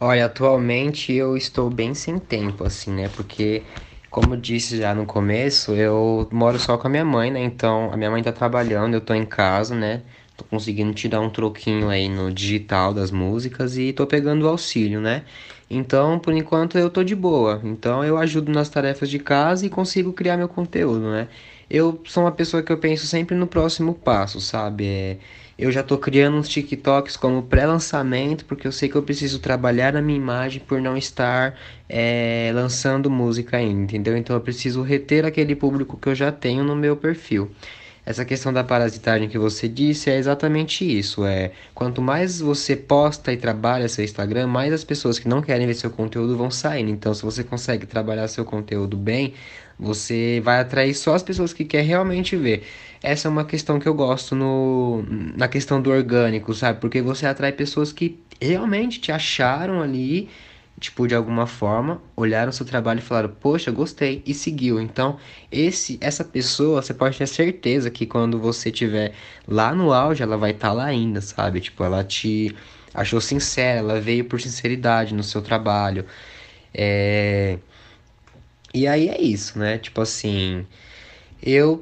[0.00, 3.08] Olha, atualmente eu estou bem sem tempo, assim, né?
[3.08, 3.62] Porque,
[4.10, 7.40] como disse já no começo, eu moro só com a minha mãe, né?
[7.42, 10.02] Então, a minha mãe tá trabalhando, eu tô em casa, né?
[10.36, 14.48] Tô conseguindo te dar um troquinho aí no digital das músicas e tô pegando o
[14.48, 15.24] auxílio, né?
[15.70, 17.60] Então, por enquanto, eu tô de boa.
[17.64, 21.28] Então, eu ajudo nas tarefas de casa e consigo criar meu conteúdo, né?
[21.70, 24.86] Eu sou uma pessoa que eu penso sempre no próximo passo, sabe?
[24.86, 25.18] É
[25.62, 29.92] eu já tô criando uns TikToks como pré-lançamento, porque eu sei que eu preciso trabalhar
[29.92, 31.56] na minha imagem por não estar
[31.88, 34.16] é, lançando música ainda, entendeu?
[34.16, 37.48] Então eu preciso reter aquele público que eu já tenho no meu perfil.
[38.04, 41.24] Essa questão da parasitagem que você disse é exatamente isso.
[41.24, 45.68] É quanto mais você posta e trabalha seu Instagram, mais as pessoas que não querem
[45.68, 46.90] ver seu conteúdo vão saindo.
[46.90, 49.34] Então, se você consegue trabalhar seu conteúdo bem,
[49.78, 52.64] você vai atrair só as pessoas que quer realmente ver.
[53.02, 55.04] Essa é uma questão que eu gosto no,
[55.36, 56.80] na questão do orgânico, sabe?
[56.80, 60.28] Porque você atrai pessoas que realmente te acharam ali,
[60.78, 64.80] tipo, de alguma forma, olharam seu trabalho e falaram, poxa, gostei, e seguiu.
[64.80, 65.18] Então,
[65.50, 69.12] esse essa pessoa, você pode ter certeza que quando você estiver
[69.48, 71.60] lá no auge, ela vai estar tá lá ainda, sabe?
[71.60, 72.54] Tipo, ela te
[72.94, 76.04] achou sincera, ela veio por sinceridade no seu trabalho.
[76.74, 77.58] É...
[78.74, 79.78] E aí é isso, né?
[79.78, 80.66] Tipo assim,
[81.42, 81.80] eu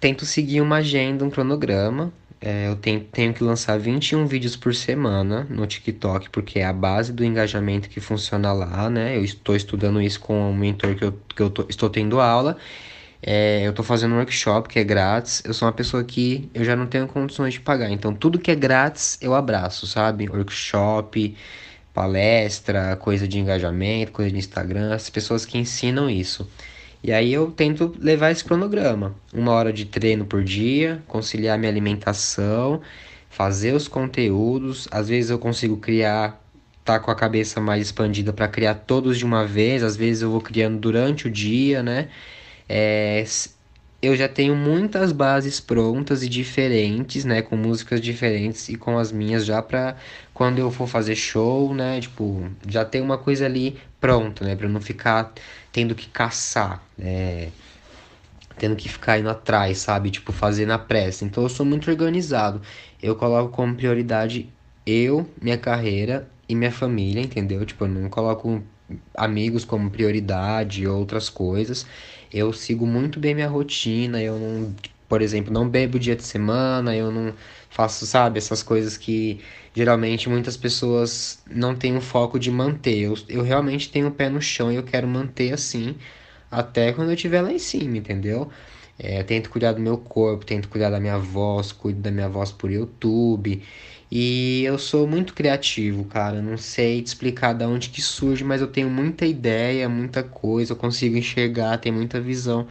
[0.00, 2.12] tento seguir uma agenda, um cronograma.
[2.40, 6.72] É, eu tenho, tenho que lançar 21 vídeos por semana no TikTok, porque é a
[6.72, 9.16] base do engajamento que funciona lá, né?
[9.16, 12.56] Eu estou estudando isso com o mentor que eu, que eu tô, estou tendo aula.
[13.22, 15.42] É, eu estou fazendo um workshop que é grátis.
[15.44, 17.90] Eu sou uma pessoa que eu já não tenho condições de pagar.
[17.90, 20.28] Então, tudo que é grátis eu abraço, sabe?
[20.28, 21.36] Workshop,
[21.92, 26.48] palestra, coisa de engajamento, coisa de Instagram, as pessoas que ensinam isso.
[27.02, 29.14] E aí eu tento levar esse cronograma.
[29.32, 32.80] Uma hora de treino por dia, conciliar minha alimentação,
[33.30, 34.86] fazer os conteúdos.
[34.90, 36.42] Às vezes eu consigo criar,
[36.84, 39.82] tá com a cabeça mais expandida para criar todos de uma vez.
[39.82, 42.08] Às vezes eu vou criando durante o dia, né?
[42.68, 43.24] É,
[44.02, 49.12] eu já tenho muitas bases prontas e diferentes, né, com músicas diferentes e com as
[49.12, 49.96] minhas já para
[50.40, 54.70] quando eu for fazer show, né, tipo, já tem uma coisa ali pronta, né, para
[54.70, 55.34] não ficar
[55.70, 57.50] tendo que caçar, né,
[58.56, 61.26] tendo que ficar indo atrás, sabe, tipo, fazer na pressa.
[61.26, 62.62] Então eu sou muito organizado.
[63.02, 64.48] Eu coloco como prioridade
[64.86, 67.66] eu, minha carreira e minha família, entendeu?
[67.66, 68.62] Tipo, eu não coloco
[69.14, 71.86] amigos como prioridade outras coisas.
[72.32, 74.74] Eu sigo muito bem minha rotina, eu não,
[75.10, 77.34] por exemplo, não bebo dia de semana, eu não
[77.68, 79.40] faço, sabe, essas coisas que
[79.74, 82.98] geralmente muitas pessoas não têm o foco de manter.
[83.00, 85.96] Eu, eu realmente tenho o pé no chão e eu quero manter assim
[86.50, 88.50] até quando eu estiver lá em cima, entendeu?
[88.98, 92.52] É, tento cuidar do meu corpo, tento cuidar da minha voz, cuido da minha voz
[92.52, 93.62] por YouTube.
[94.10, 96.40] E eu sou muito criativo, cara.
[96.42, 100.72] Não sei te explicar de onde que surge, mas eu tenho muita ideia, muita coisa,
[100.72, 102.68] eu consigo enxergar, tenho muita visão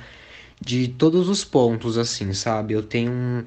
[0.59, 2.73] de todos os pontos, assim, sabe?
[2.73, 3.43] Eu tenho um.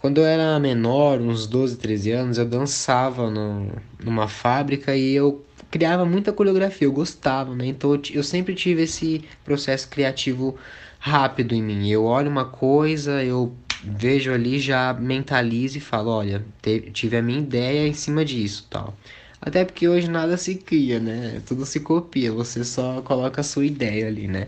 [0.00, 5.44] Quando eu era menor, uns 12, 13 anos, eu dançava no, numa fábrica e eu
[5.70, 7.66] criava muita coreografia, eu gostava, né?
[7.66, 10.56] Então eu, eu sempre tive esse processo criativo
[10.98, 11.88] rápido em mim.
[11.90, 16.44] Eu olho uma coisa, eu vejo ali, já mentalizo e falo, olha,
[16.92, 18.96] tive a minha ideia em cima disso, tal.
[19.40, 21.40] Até porque hoje nada se cria, né?
[21.46, 24.46] Tudo se copia, você só coloca a sua ideia ali, né?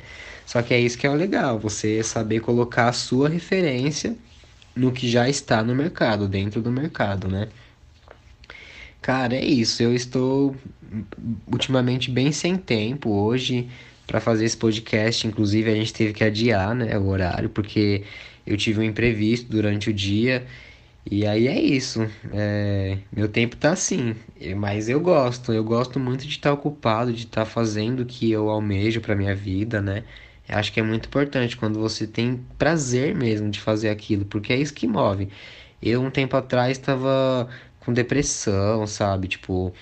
[0.50, 4.16] Só que é isso que é o legal, você saber colocar a sua referência
[4.74, 7.46] no que já está no mercado, dentro do mercado, né?
[9.00, 9.80] Cara, é isso.
[9.80, 10.56] Eu estou
[11.46, 13.68] ultimamente bem sem tempo hoje
[14.08, 15.24] para fazer esse podcast.
[15.24, 18.02] Inclusive, a gente teve que adiar, né, o horário, porque
[18.44, 20.44] eu tive um imprevisto durante o dia.
[21.08, 22.00] E aí é isso.
[22.32, 24.16] É, meu tempo tá assim.
[24.56, 25.52] Mas eu gosto.
[25.52, 29.34] Eu gosto muito de estar ocupado, de estar fazendo o que eu almejo para minha
[29.34, 30.02] vida, né?
[30.50, 34.52] Eu acho que é muito importante quando você tem prazer mesmo de fazer aquilo, porque
[34.52, 35.28] é isso que move.
[35.80, 39.28] Eu, um tempo atrás, estava com depressão, sabe?
[39.28, 39.72] Tipo,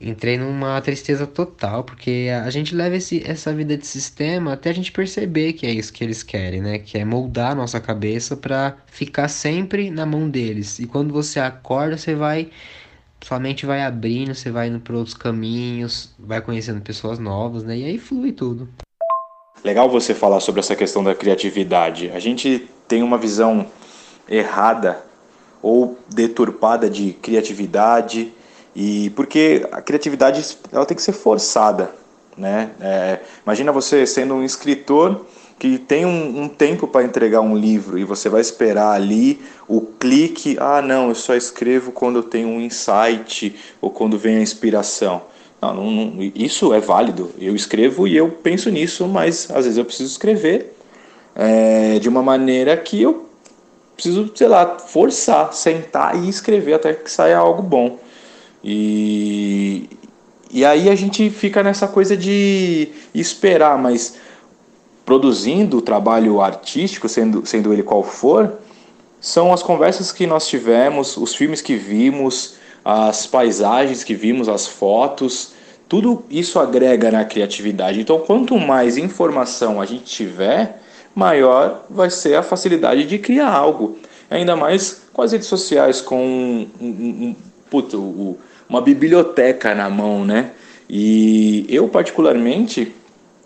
[0.00, 4.74] entrei numa tristeza total, porque a gente leva esse, essa vida de sistema até a
[4.74, 6.78] gente perceber que é isso que eles querem, né?
[6.78, 10.78] Que é moldar a nossa cabeça para ficar sempre na mão deles.
[10.78, 12.50] E quando você acorda, você vai.
[13.22, 17.78] Sua mente vai abrindo, você vai indo para outros caminhos, vai conhecendo pessoas novas, né?
[17.78, 18.68] E aí flui tudo.
[19.64, 22.12] Legal você falar sobre essa questão da criatividade.
[22.14, 23.66] A gente tem uma visão
[24.28, 25.02] errada
[25.62, 28.30] ou deturpada de criatividade
[28.76, 31.94] e porque a criatividade ela tem que ser forçada,
[32.36, 32.72] né?
[32.78, 35.24] É, imagina você sendo um escritor
[35.58, 39.80] que tem um, um tempo para entregar um livro e você vai esperar ali o
[39.80, 40.58] clique.
[40.60, 45.22] Ah, não, eu só escrevo quando eu tenho um insight ou quando vem a inspiração.
[45.72, 47.30] Não, não, não, isso é válido.
[47.38, 50.74] Eu escrevo e eu penso nisso, mas às vezes eu preciso escrever
[51.34, 53.28] é, de uma maneira que eu
[53.94, 57.98] preciso, sei lá, forçar, sentar e escrever até que saia algo bom.
[58.62, 59.88] E,
[60.50, 64.16] e aí a gente fica nessa coisa de esperar, mas
[65.04, 68.58] produzindo o trabalho artístico, sendo, sendo ele qual for,
[69.20, 74.66] são as conversas que nós tivemos, os filmes que vimos, as paisagens que vimos, as
[74.66, 75.53] fotos,
[75.88, 78.00] tudo isso agrega na criatividade.
[78.00, 80.80] Então, quanto mais informação a gente tiver,
[81.14, 83.98] maior vai ser a facilidade de criar algo.
[84.30, 87.36] Ainda mais com as redes sociais, com um, um, um,
[87.70, 88.36] puto,
[88.68, 90.52] uma biblioteca na mão, né?
[90.88, 92.94] E eu, particularmente,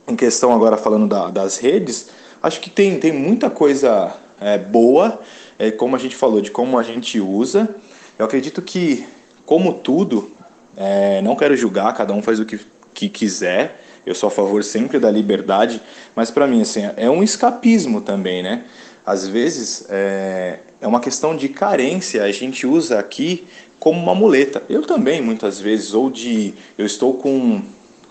[0.07, 2.09] em questão agora falando da, das redes,
[2.43, 5.21] acho que tem, tem muita coisa é, boa,
[5.59, 7.75] é, como a gente falou, de como a gente usa.
[8.19, 9.07] Eu acredito que,
[9.45, 10.31] como tudo,
[10.79, 12.61] é, não quero julgar, cada um faz o que,
[12.95, 13.85] que quiser.
[14.07, 15.83] Eu sou a favor sempre da liberdade,
[16.15, 18.65] mas para mim assim é um escapismo também, né?
[19.05, 22.23] Às vezes é, é uma questão de carência.
[22.23, 23.45] A gente usa aqui
[23.81, 24.63] como uma muleta.
[24.69, 27.61] Eu também, muitas vezes, ou de eu estou com,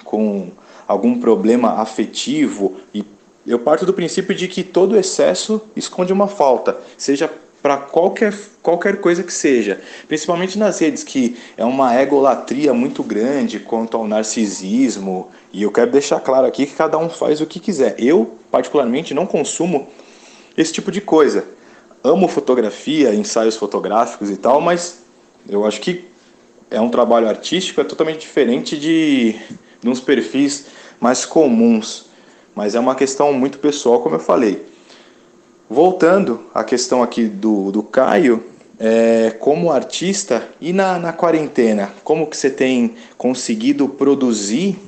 [0.03, 0.49] com
[0.86, 3.06] algum problema afetivo e
[3.45, 7.32] eu parto do princípio de que todo excesso esconde uma falta, seja
[7.67, 13.60] para qualquer, qualquer coisa que seja, principalmente nas redes, que é uma egolatria muito grande
[13.60, 17.60] quanto ao narcisismo, e eu quero deixar claro aqui que cada um faz o que
[17.60, 17.95] quiser.
[17.99, 19.89] Eu, particularmente, não consumo
[20.56, 21.43] esse tipo de coisa.
[22.01, 24.99] Amo fotografia, ensaios fotográficos e tal, mas
[25.49, 26.06] eu acho que
[26.71, 29.36] é um trabalho artístico, é totalmente diferente de,
[29.82, 30.67] de uns perfis
[31.01, 32.06] mais comuns.
[32.56, 34.77] mas é uma questão muito pessoal, como eu falei.
[35.69, 38.43] Voltando à questão aqui do, do Caio,
[38.80, 44.80] é, como artista e na, na quarentena, como que você tem conseguido produzir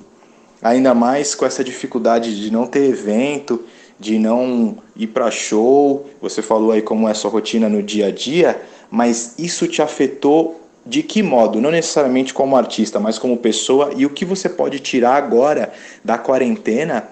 [0.62, 3.64] ainda mais com essa dificuldade de não ter evento,
[4.00, 6.10] de não ir para show.
[6.22, 9.82] Você falou aí como é a sua rotina no dia a dia, mas isso te
[9.82, 11.60] afetou de que modo?
[11.60, 16.18] Não necessariamente como artista, mas como pessoa e o que você pode tirar agora da
[16.18, 17.10] quarentena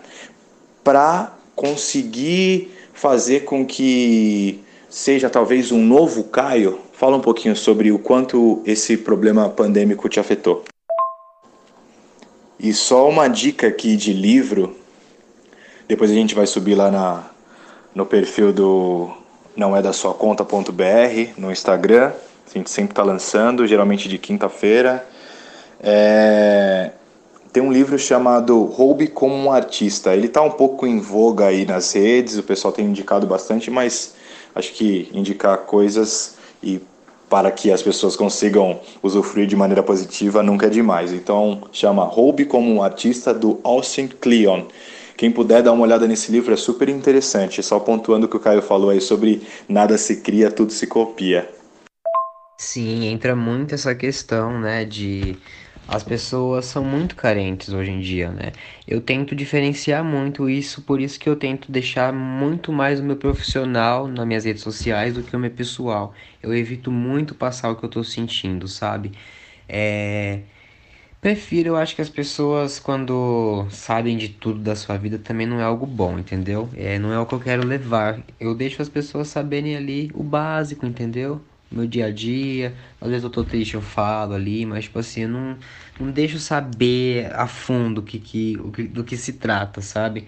[0.84, 6.80] para conseguir fazer com que seja talvez um novo Caio?
[6.94, 10.66] Fala um pouquinho sobre o quanto esse problema pandêmico te afetou.
[12.60, 14.76] E só uma dica aqui de livro,
[15.88, 17.30] depois a gente vai subir lá na,
[17.94, 19.12] no perfil do
[19.56, 22.12] não é da sua conta.br no Instagram.
[22.50, 25.08] A gente sempre está lançando, geralmente de quinta-feira.
[25.80, 26.92] É...
[27.52, 30.14] Tem um livro chamado Roube como um Artista.
[30.14, 34.16] Ele está um pouco em voga aí nas redes, o pessoal tem indicado bastante, mas
[34.54, 36.82] acho que indicar coisas e
[37.30, 41.12] para que as pessoas consigam usufruir de maneira positiva nunca é demais.
[41.12, 44.64] Então chama Roube como um Artista do Austin Kleon.
[45.18, 47.64] Quem puder dar uma olhada nesse livro é super interessante.
[47.64, 51.50] Só pontuando o que o Caio falou aí sobre nada se cria, tudo se copia.
[52.60, 55.38] Sim, entra muito essa questão, né, de
[55.88, 58.52] as pessoas são muito carentes hoje em dia, né?
[58.88, 63.16] Eu tento diferenciar muito isso, por isso que eu tento deixar muito mais o meu
[63.16, 66.14] profissional nas minhas redes sociais do que o meu pessoal.
[66.44, 69.14] Eu evito muito passar o que eu tô sentindo, sabe?
[69.68, 70.44] É...
[71.22, 75.60] Prefiro, eu acho que as pessoas, quando sabem de tudo da sua vida, também não
[75.60, 76.70] é algo bom, entendeu?
[76.76, 78.24] É, não é o que eu quero levar.
[78.40, 81.42] Eu deixo as pessoas saberem ali o básico, entendeu?
[81.72, 82.74] Meu dia a dia.
[83.00, 85.58] Às vezes eu tô triste, eu falo ali, mas tipo assim, eu não,
[86.00, 90.26] não deixo saber a fundo que, que, o que, do que se trata, sabe?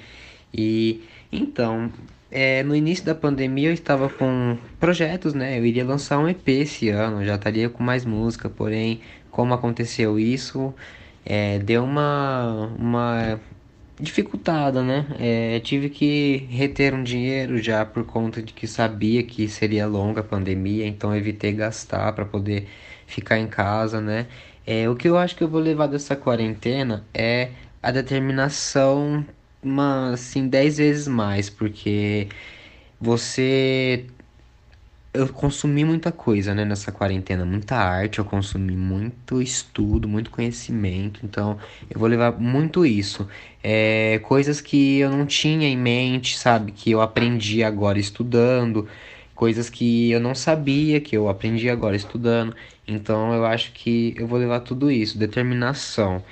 [0.53, 1.91] E então,
[2.31, 5.57] é, no início da pandemia eu estava com projetos, né?
[5.59, 10.19] Eu iria lançar um EP esse ano, já estaria com mais música, porém, como aconteceu
[10.19, 10.73] isso,
[11.25, 13.39] é, deu uma, uma
[13.99, 15.05] dificultada, né?
[15.19, 20.21] É, tive que reter um dinheiro já por conta de que sabia que seria longa
[20.21, 22.67] a pandemia, então evitei gastar para poder
[23.05, 24.27] ficar em casa, né?
[24.65, 29.25] É, o que eu acho que eu vou levar dessa quarentena é a determinação,
[29.63, 32.29] uma, assim, dez vezes mais, porque
[32.99, 34.07] você
[35.13, 41.21] eu consumi muita coisa, né, nessa quarentena, muita arte, eu consumi muito estudo, muito conhecimento,
[41.25, 41.57] então
[41.89, 43.27] eu vou levar muito isso.
[43.63, 48.87] É, coisas que eu não tinha em mente, sabe, que eu aprendi agora estudando,
[49.35, 52.55] coisas que eu não sabia, que eu aprendi agora estudando.
[52.87, 56.23] Então eu acho que eu vou levar tudo isso, determinação.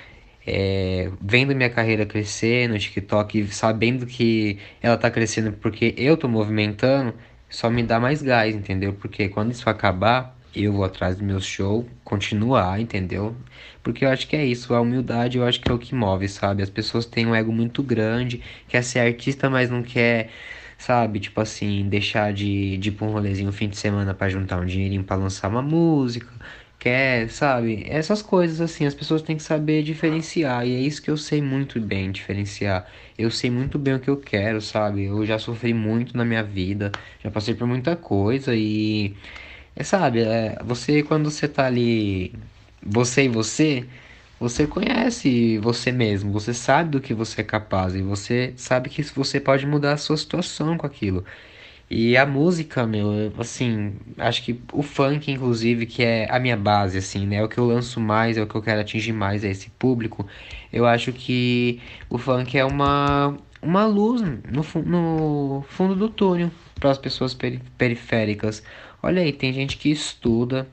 [0.46, 6.26] É, vendo minha carreira crescer no TikTok, sabendo que ela tá crescendo porque eu tô
[6.28, 7.14] movimentando,
[7.48, 8.94] só me dá mais gás, entendeu?
[8.94, 13.36] Porque quando isso acabar, eu vou atrás do meu show, continuar, entendeu?
[13.82, 16.28] Porque eu acho que é isso, a humildade eu acho que é o que move,
[16.28, 16.62] sabe?
[16.62, 20.30] As pessoas têm um ego muito grande, quer ser artista, mas não quer,
[20.76, 21.20] sabe?
[21.20, 24.60] Tipo assim, deixar de, de ir pra um rolezinho no fim de semana para juntar
[24.60, 26.28] um dinheirinho para lançar uma música,
[26.78, 27.84] quer, sabe?
[27.88, 31.42] Essas coisas assim, as pessoas têm que saber diferenciar, e é isso que eu sei
[31.42, 32.86] muito bem diferenciar.
[33.18, 35.04] Eu sei muito bem o que eu quero, sabe?
[35.04, 39.16] Eu já sofri muito na minha vida, já passei por muita coisa e
[39.76, 42.34] é, sabe, é, você quando você tá ali,
[42.82, 43.88] você e você,
[44.38, 49.02] você conhece você mesmo, você sabe do que você é capaz e você sabe que
[49.02, 51.24] você pode mudar a sua situação com aquilo.
[51.90, 56.98] E a música, meu, assim, acho que o funk, inclusive, que é a minha base,
[56.98, 57.36] assim, né?
[57.36, 59.70] É o que eu lanço mais, é o que eu quero atingir mais, é esse
[59.70, 60.26] público.
[60.70, 66.90] Eu acho que o funk é uma, uma luz no, no fundo do túnel para
[66.90, 68.62] as pessoas peri periféricas.
[69.02, 70.68] Olha aí, tem gente que estuda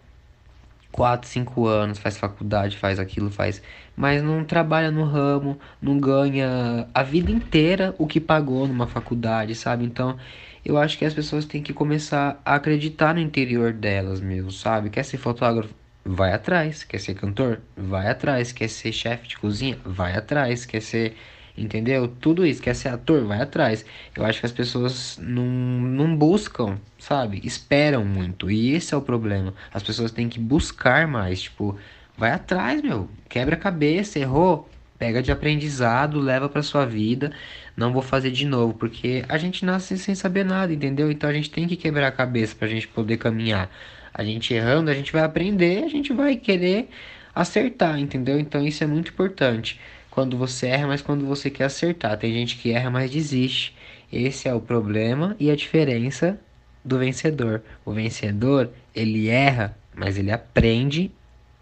[0.91, 3.61] 4, 5 anos, faz faculdade, faz aquilo, faz,
[3.95, 9.53] mas não trabalha no ramo, não ganha a vida inteira o que pagou numa faculdade,
[9.55, 9.83] sabe?
[9.85, 10.17] Então,
[10.65, 14.89] eu acho que as pessoas têm que começar a acreditar no interior delas mesmo, sabe?
[14.89, 15.73] Quer ser fotógrafo?
[16.03, 16.83] Vai atrás.
[16.83, 17.61] Quer ser cantor?
[17.77, 18.51] Vai atrás.
[18.51, 19.77] Quer ser chefe de cozinha?
[19.85, 20.65] Vai atrás.
[20.65, 21.15] Quer ser.
[21.57, 22.07] Entendeu?
[22.07, 22.61] Tudo isso.
[22.61, 23.25] Quer ser ator?
[23.25, 23.85] Vai atrás.
[24.15, 27.41] Eu acho que as pessoas não, não buscam, sabe?
[27.43, 28.49] Esperam muito.
[28.49, 29.53] E esse é o problema.
[29.73, 31.43] As pessoas têm que buscar mais.
[31.43, 31.77] Tipo,
[32.17, 33.07] vai atrás, meu.
[33.29, 34.19] Quebra a cabeça.
[34.19, 34.69] Errou?
[34.97, 37.31] Pega de aprendizado, leva para sua vida.
[37.75, 41.11] Não vou fazer de novo, porque a gente nasce sem saber nada, entendeu?
[41.11, 43.69] Então a gente tem que quebrar a cabeça pra gente poder caminhar.
[44.13, 46.89] A gente errando, a gente vai aprender, a gente vai querer
[47.33, 48.39] acertar, entendeu?
[48.39, 49.79] Então isso é muito importante.
[50.09, 52.17] quando você erra, mas quando você quer acertar.
[52.17, 53.75] Tem gente que erra, mas desiste.
[54.11, 56.39] Esse é o problema e a diferença
[56.85, 57.61] do vencedor.
[57.83, 61.11] O vencedor, ele erra, mas ele aprende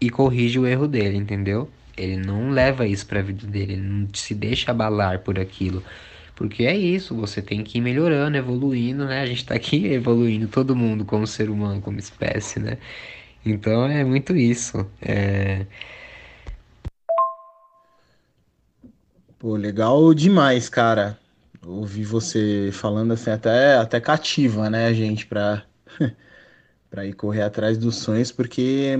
[0.00, 1.68] e corrige o erro dele, entendeu?
[1.96, 5.82] Ele não leva isso para a vida dele, ele não se deixa abalar por aquilo.
[6.34, 9.22] Porque é isso, você tem que ir melhorando, evoluindo, né?
[9.22, 12.78] A gente tá aqui evoluindo, todo mundo como ser humano, como espécie, né?
[13.44, 14.86] Então é muito isso.
[15.02, 15.66] É...
[19.38, 21.18] Pô, legal demais, cara.
[21.64, 25.64] Ouvir você falando assim, até, até cativa, né, gente, pra,
[26.94, 28.94] pra ir correr atrás dos sonhos, porque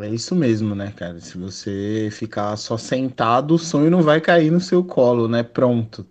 [0.00, 1.20] é isso mesmo, né, cara?
[1.20, 5.42] Se você ficar só sentado, o sonho não vai cair no seu colo, né?
[5.42, 6.06] Pronto.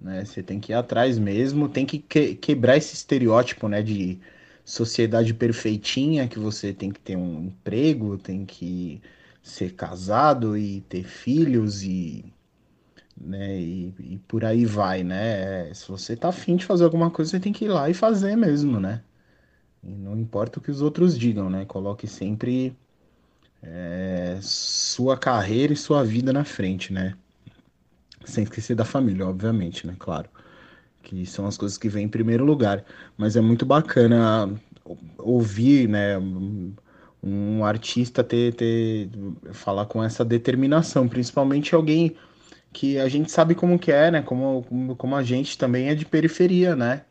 [0.00, 0.24] Né?
[0.24, 4.20] Você tem que ir atrás mesmo, tem que, que quebrar esse estereótipo, né, de
[4.64, 9.02] sociedade perfeitinha, que você tem que ter um emprego, tem que
[9.42, 12.24] ser casado e ter filhos e,
[13.20, 15.72] né, e, e por aí vai, né?
[15.74, 18.36] Se você tá afim de fazer alguma coisa, você tem que ir lá e fazer
[18.36, 19.02] mesmo, né?
[19.82, 21.64] E não importa o que os outros digam, né?
[21.64, 22.76] Coloque sempre
[23.62, 27.14] é, sua carreira e sua vida na frente, né?
[28.24, 29.96] Sem esquecer da família, obviamente, né?
[29.98, 30.28] Claro.
[31.02, 32.84] Que são as coisas que vêm em primeiro lugar.
[33.16, 34.52] Mas é muito bacana
[35.18, 36.18] ouvir, né?
[37.22, 39.10] Um artista ter, ter
[39.52, 42.16] falar com essa determinação, principalmente alguém
[42.72, 44.22] que a gente sabe como que é, né?
[44.22, 47.04] Como, como, a gente também é de periferia, né?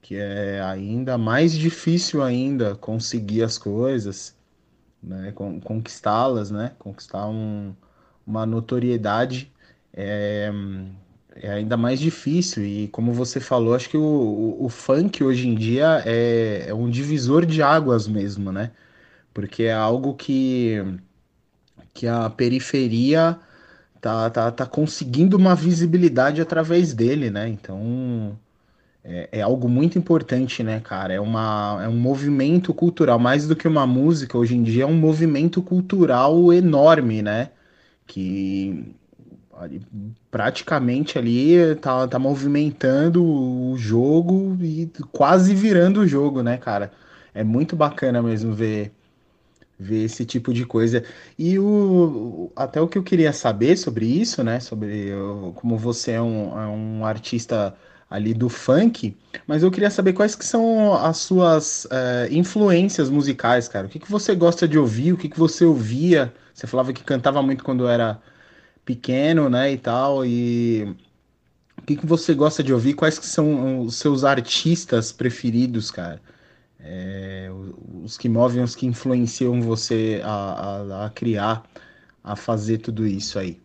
[0.00, 4.36] Que é ainda mais difícil ainda conseguir as coisas,
[5.02, 5.32] né?
[5.32, 6.72] Conquistá-las, né?
[6.78, 7.74] Conquistar um,
[8.26, 9.52] uma notoriedade
[9.92, 10.50] é,
[11.36, 12.64] é ainda mais difícil.
[12.64, 16.74] E como você falou, acho que o, o, o funk hoje em dia é, é,
[16.74, 18.70] um divisor de águas mesmo, né?
[19.34, 20.76] Porque é algo que,
[21.94, 23.38] que a periferia
[24.00, 27.48] tá, tá, tá conseguindo uma visibilidade através dele, né?
[27.48, 28.38] Então
[29.08, 31.14] é, é, algo muito importante, né, cara?
[31.14, 34.86] É, uma, é um movimento cultural, mais do que uma música, hoje em dia é
[34.86, 37.50] um movimento cultural enorme, né?
[38.06, 38.94] Que
[40.30, 46.92] praticamente ali tá, tá movimentando o jogo e quase virando o jogo, né, cara?
[47.34, 48.92] É muito bacana mesmo ver,
[49.78, 51.02] ver esse tipo de coisa.
[51.38, 54.60] E o, até o que eu queria saber sobre isso, né?
[54.60, 55.12] Sobre
[55.56, 57.74] como você é um, é um artista
[58.10, 63.68] ali do funk, mas eu queria saber quais que são as suas é, influências musicais,
[63.68, 63.86] cara.
[63.86, 65.12] O que, que você gosta de ouvir?
[65.12, 66.32] O que, que você ouvia?
[66.54, 68.20] Você falava que cantava muito quando era
[68.84, 70.96] pequeno, né, e tal, e
[71.78, 72.94] o que, que você gosta de ouvir?
[72.94, 76.20] Quais que são os seus artistas preferidos, cara?
[76.80, 77.50] É,
[78.02, 81.64] os que movem, os que influenciam você a, a, a criar,
[82.24, 83.60] a fazer tudo isso aí.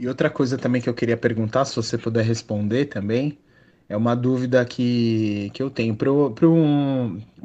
[0.00, 3.38] E outra coisa também que eu queria perguntar, se você puder responder também,
[3.86, 5.94] é uma dúvida que, que eu tenho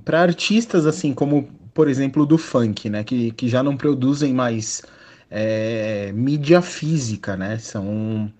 [0.05, 4.81] para artistas assim como, por exemplo, do funk, né, que, que já não produzem mais
[5.29, 7.57] é, mídia física, né?
[7.57, 8.31] São,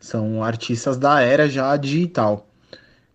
[0.00, 2.48] são artistas da era já digital.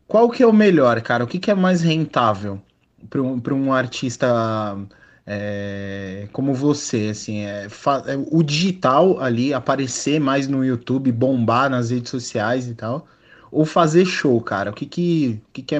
[0.07, 1.23] Qual que é o melhor, cara?
[1.23, 2.61] O que, que é mais rentável
[3.09, 4.77] para um, um artista
[5.25, 7.09] é, como você?
[7.09, 12.75] Assim, é, é, o digital ali, aparecer mais no YouTube, bombar nas redes sociais e
[12.75, 13.07] tal,
[13.51, 14.71] ou fazer show, cara?
[14.71, 15.79] O que, que, que, que é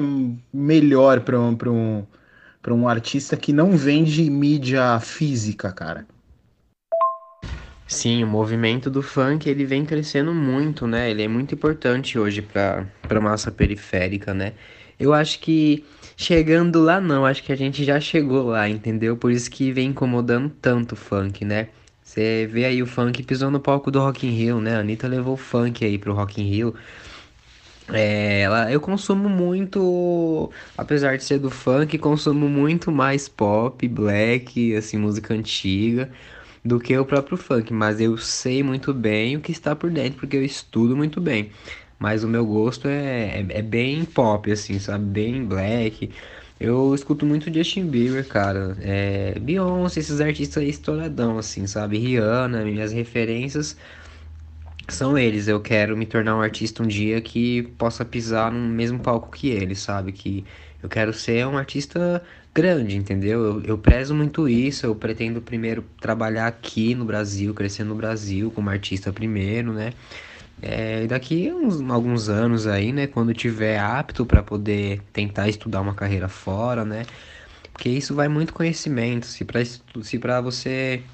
[0.52, 2.06] melhor para um, um,
[2.70, 6.06] um artista que não vende mídia física, cara?
[7.86, 11.10] Sim, o movimento do funk ele vem crescendo muito, né?
[11.10, 14.54] Ele é muito importante hoje para para massa periférica, né?
[14.98, 15.84] Eu acho que
[16.16, 19.16] chegando lá não, acho que a gente já chegou lá, entendeu?
[19.16, 21.68] Por isso que vem incomodando tanto o funk, né?
[22.02, 24.76] Você vê aí o funk pisou no palco do Rock in Rio, né?
[24.76, 26.74] A Anitta levou o funk aí pro Rock in Rio.
[27.92, 34.74] É, ela, eu consumo muito, apesar de ser do funk, consumo muito mais pop, black,
[34.74, 36.10] assim, música antiga
[36.64, 40.18] do que o próprio funk, mas eu sei muito bem o que está por dentro,
[40.18, 41.50] porque eu estudo muito bem.
[41.98, 45.04] Mas o meu gosto é, é, é bem pop, assim, sabe?
[45.04, 46.10] Bem black.
[46.58, 48.76] Eu escuto muito Justin Bieber, cara.
[48.80, 51.98] É, Beyoncé, esses artistas aí estouradão, assim, sabe?
[51.98, 53.76] Rihanna, minhas referências
[54.88, 55.48] são eles.
[55.48, 59.48] Eu quero me tornar um artista um dia que possa pisar no mesmo palco que
[59.48, 60.12] eles, sabe?
[60.12, 60.44] Que
[60.82, 62.22] eu quero ser um artista
[62.54, 63.42] grande, entendeu?
[63.42, 68.50] Eu, eu prezo muito isso, eu pretendo primeiro trabalhar aqui no Brasil, crescer no Brasil
[68.50, 69.92] como artista primeiro, né?
[70.62, 75.94] É, daqui uns, alguns anos aí, né, quando tiver apto para poder tentar estudar uma
[75.94, 77.06] carreira fora, né?
[77.72, 81.06] Porque isso vai muito conhecimento, se para se para você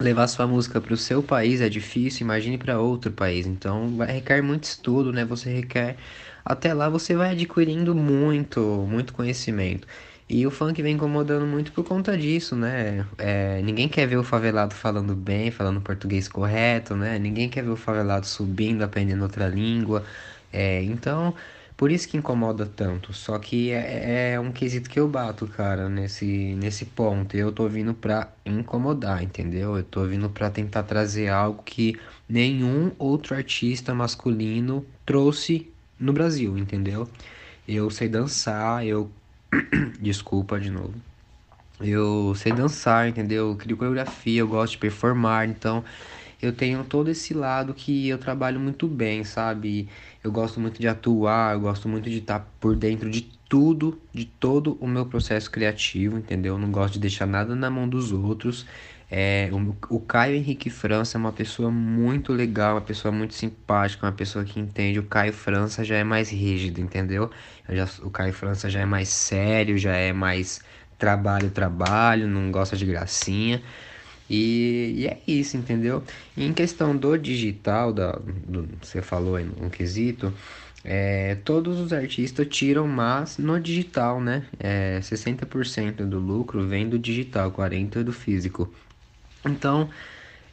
[0.00, 3.46] levar sua música para o seu país é difícil, imagine para outro país.
[3.46, 5.24] Então, vai requer muito estudo, né?
[5.24, 5.98] Você requer
[6.44, 9.86] até lá você vai adquirindo muito, muito conhecimento.
[10.28, 13.06] E o funk vem incomodando muito por conta disso, né?
[13.18, 17.18] É, ninguém quer ver o favelado falando bem, falando português correto, né?
[17.18, 20.04] Ninguém quer ver o favelado subindo, aprendendo outra língua.
[20.52, 21.34] É, então,
[21.76, 23.12] por isso que incomoda tanto.
[23.12, 27.36] Só que é, é, um quesito que eu bato, cara, nesse, nesse ponto.
[27.36, 29.76] Eu tô vindo pra incomodar, entendeu?
[29.76, 36.56] Eu tô vindo pra tentar trazer algo que nenhum outro artista masculino trouxe no Brasil,
[36.56, 37.08] entendeu?
[37.66, 39.10] Eu sei dançar, eu.
[40.00, 40.94] Desculpa de novo.
[41.80, 43.50] Eu sei dançar, entendeu?
[43.50, 45.84] Eu crio coreografia, eu gosto de performar, então
[46.40, 49.88] eu tenho todo esse lado que eu trabalho muito bem, sabe?
[50.22, 54.24] Eu gosto muito de atuar, eu gosto muito de estar por dentro de tudo, de
[54.24, 56.54] todo o meu processo criativo, entendeu?
[56.54, 58.66] Eu não gosto de deixar nada na mão dos outros.
[59.10, 64.06] É, o, o Caio Henrique França é uma pessoa muito legal, uma pessoa muito simpática,
[64.06, 64.98] uma pessoa que entende.
[64.98, 67.30] O Caio França já é mais rígido, entendeu?
[67.68, 70.60] Já, o Caio França já é mais sério, já é mais
[70.98, 73.62] trabalho, trabalho, não gosta de gracinha.
[74.28, 76.02] E, e, é isso, entendeu?
[76.36, 80.32] E em questão do digital, da, do, você falou aí no quesito,
[80.82, 84.44] é, todos os artistas tiram mais no digital, né?
[84.58, 88.72] É, 60% do lucro vem do digital, 40% do físico.
[89.46, 89.88] Então,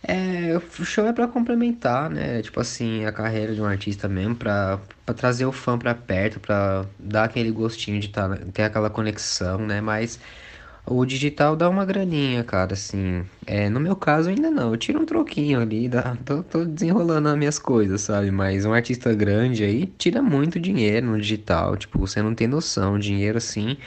[0.03, 2.41] é, o show é para complementar, né?
[2.41, 4.79] Tipo assim, a carreira de um artista mesmo, pra
[5.15, 9.79] trazer o fã pra perto, pra dar aquele gostinho de tá, ter aquela conexão, né?
[9.79, 10.19] Mas
[10.85, 13.23] o digital dá uma graninha, cara, assim.
[13.45, 17.29] É, no meu caso ainda não, eu tiro um troquinho ali, dá, tô, tô desenrolando
[17.29, 18.31] as minhas coisas, sabe?
[18.31, 22.97] Mas um artista grande aí tira muito dinheiro no digital, tipo, você não tem noção,
[22.97, 23.77] dinheiro assim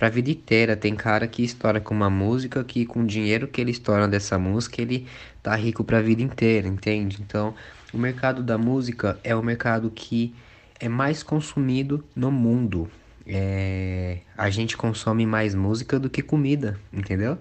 [0.00, 0.74] pra vida inteira.
[0.74, 4.38] Tem cara que estoura com uma música que com o dinheiro que ele estoura dessa
[4.38, 5.06] música, ele
[5.42, 7.18] tá rico pra vida inteira, entende?
[7.20, 7.54] Então,
[7.92, 10.34] o mercado da música é o mercado que
[10.80, 12.90] é mais consumido no mundo.
[13.26, 14.20] É...
[14.38, 17.36] A gente consome mais música do que comida, entendeu?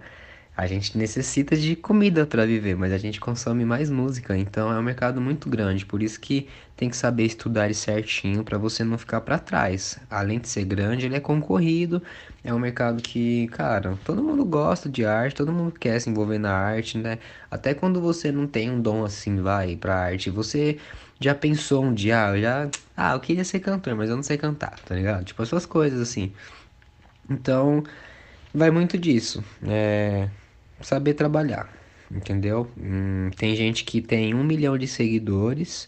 [0.60, 4.78] A gente necessita de comida para viver, mas a gente consome mais música, então é
[4.78, 8.98] um mercado muito grande, por isso que tem que saber estudar certinho para você não
[8.98, 9.98] ficar para trás.
[10.10, 12.04] Além de ser grande, ele é concorrido,
[12.44, 16.40] é um mercado que, cara, todo mundo gosta de arte, todo mundo quer se envolver
[16.40, 17.20] na arte, né?
[17.50, 20.78] Até quando você não tem um dom assim, vai, pra arte, você
[21.22, 24.38] já pensou um dia, ah, já, ah, eu queria ser cantor, mas eu não sei
[24.38, 25.24] cantar, tá ligado?
[25.24, 26.34] Tipo, as suas coisas assim.
[27.30, 27.82] Então,
[28.54, 29.42] vai muito disso.
[29.66, 30.28] É
[30.82, 31.70] saber trabalhar,
[32.12, 32.70] entendeu?
[32.78, 35.88] Hum, tem gente que tem um milhão de seguidores,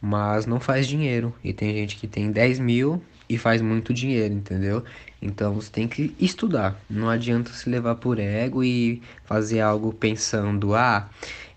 [0.00, 1.34] mas não faz dinheiro.
[1.42, 4.82] E tem gente que tem 10 mil e faz muito dinheiro, entendeu?
[5.20, 6.80] Então você tem que estudar.
[6.88, 11.10] Não adianta se levar por ego e fazer algo pensando, ah,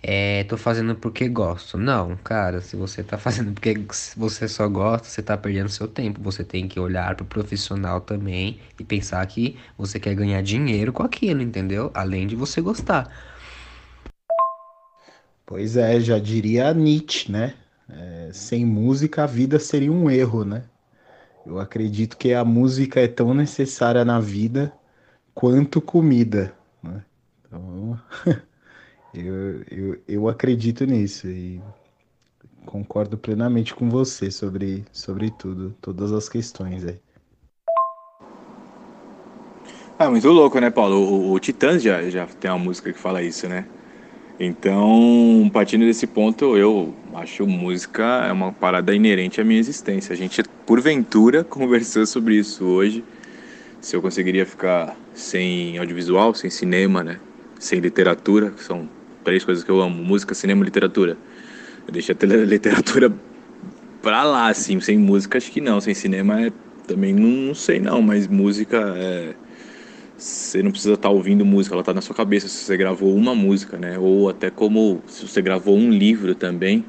[0.04, 1.78] é, tô fazendo porque gosto.
[1.78, 3.76] Não, cara, se você tá fazendo porque
[4.18, 6.20] você só gosta, você tá perdendo seu tempo.
[6.22, 11.04] Você tem que olhar pro profissional também e pensar que você quer ganhar dinheiro com
[11.04, 11.92] aquilo, entendeu?
[11.94, 13.12] Além de você gostar.
[15.46, 17.54] Pois é, já diria Nietzsche, né?
[17.90, 20.64] É, sem música a vida seria um erro, né?
[21.46, 24.74] Eu acredito que a música é tão necessária na vida
[25.34, 27.04] quanto comida, né?
[27.46, 28.00] Então,
[29.14, 31.62] eu, eu, eu acredito nisso e
[32.66, 37.00] concordo plenamente com você sobre, sobre tudo, todas as questões aí.
[40.00, 40.98] Ah, muito louco, né, Paulo?
[40.98, 43.66] O, o Titãs já, já tem uma música que fala isso, né?
[44.40, 50.14] Então, partindo desse ponto, eu acho música é uma parada inerente à minha existência.
[50.14, 53.04] A gente, porventura, conversou sobre isso hoje.
[53.80, 57.20] Se eu conseguiria ficar sem audiovisual, sem cinema, né?
[57.60, 58.90] Sem literatura, que são
[59.24, 61.18] três coisas que eu amo: música, cinema e literatura.
[61.88, 63.14] Eu deixei a literatura
[64.02, 64.80] pra lá, assim.
[64.80, 65.80] Sem música, acho que não.
[65.82, 66.52] Sem cinema, é,
[66.88, 68.02] também não, não sei, não.
[68.02, 69.36] Mas música é
[70.22, 73.16] você não precisa estar tá ouvindo música, ela está na sua cabeça se você gravou
[73.16, 73.98] uma música, né?
[73.98, 76.86] Ou até como se você gravou um livro também.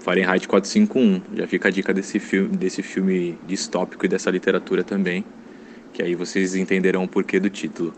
[0.00, 1.36] Fahrenheit 451.
[1.36, 5.24] Já fica a dica desse filme, desse filme distópico e dessa literatura também.
[5.92, 7.94] Que aí vocês entenderão o porquê do título.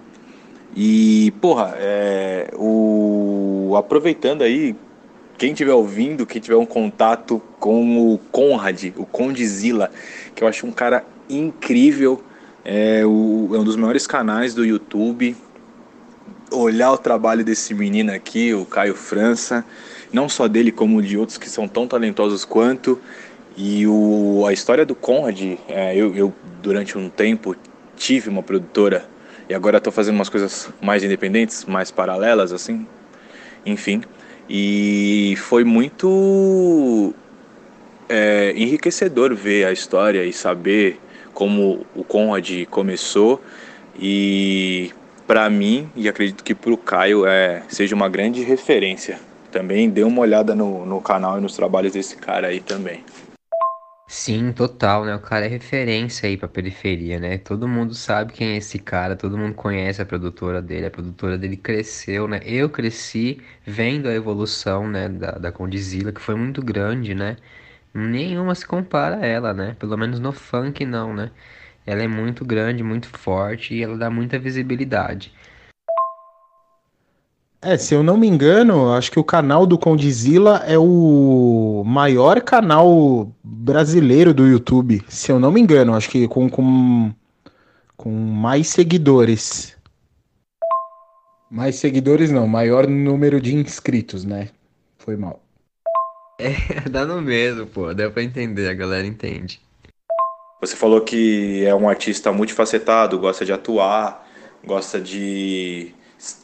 [0.77, 4.77] E, porra, é, o, aproveitando aí,
[5.37, 9.91] quem estiver ouvindo, quem tiver um contato com o Conrad, o Condizila,
[10.35, 12.23] que eu acho um cara incrível
[12.65, 15.35] é, o, é um dos maiores canais do YouTube.
[16.51, 19.65] Olhar o trabalho desse menino aqui, o Caio França,
[20.13, 23.01] não só dele, como de outros que são tão talentosos quanto.
[23.57, 27.57] E o, a história do Conrad, é, eu, eu durante um tempo
[27.97, 29.09] tive uma produtora
[29.49, 32.87] e agora estou fazendo umas coisas mais independentes, mais paralelas assim.
[33.65, 34.03] enfim.
[34.49, 37.15] E foi muito
[38.09, 41.01] é, enriquecedor ver a história e saber
[41.35, 43.43] como o Conrad começou
[43.99, 44.91] e
[45.27, 49.19] para mim e acredito que para o Caio é, seja uma grande referência.
[49.53, 53.03] Também dê uma olhada no, no canal e nos trabalhos desse cara aí também.
[54.11, 55.15] Sim, total, né?
[55.15, 57.37] O cara é referência aí pra periferia, né?
[57.39, 61.37] Todo mundo sabe quem é esse cara, todo mundo conhece a produtora dele, a produtora
[61.37, 62.41] dele cresceu, né?
[62.45, 67.37] Eu cresci vendo a evolução, né, da, da Condizila, que foi muito grande, né?
[67.95, 69.77] Nenhuma se compara a ela, né?
[69.79, 71.31] Pelo menos no funk não, né?
[71.87, 75.33] Ela é muito grande, muito forte e ela dá muita visibilidade.
[77.61, 82.41] É, se eu não me engano, acho que o canal do Condizila é o maior
[82.41, 85.03] canal brasileiro do YouTube.
[85.09, 87.13] Se eu não me engano, acho que com, com,
[87.97, 89.77] com mais seguidores.
[91.51, 94.51] Mais seguidores não, maior número de inscritos, né?
[94.99, 95.41] Foi mal.
[96.41, 97.93] É, dá no mesmo, pô.
[97.93, 99.61] Deu pra entender, a galera entende.
[100.61, 104.25] Você falou que é um artista multifacetado, gosta de atuar,
[104.65, 105.93] gosta de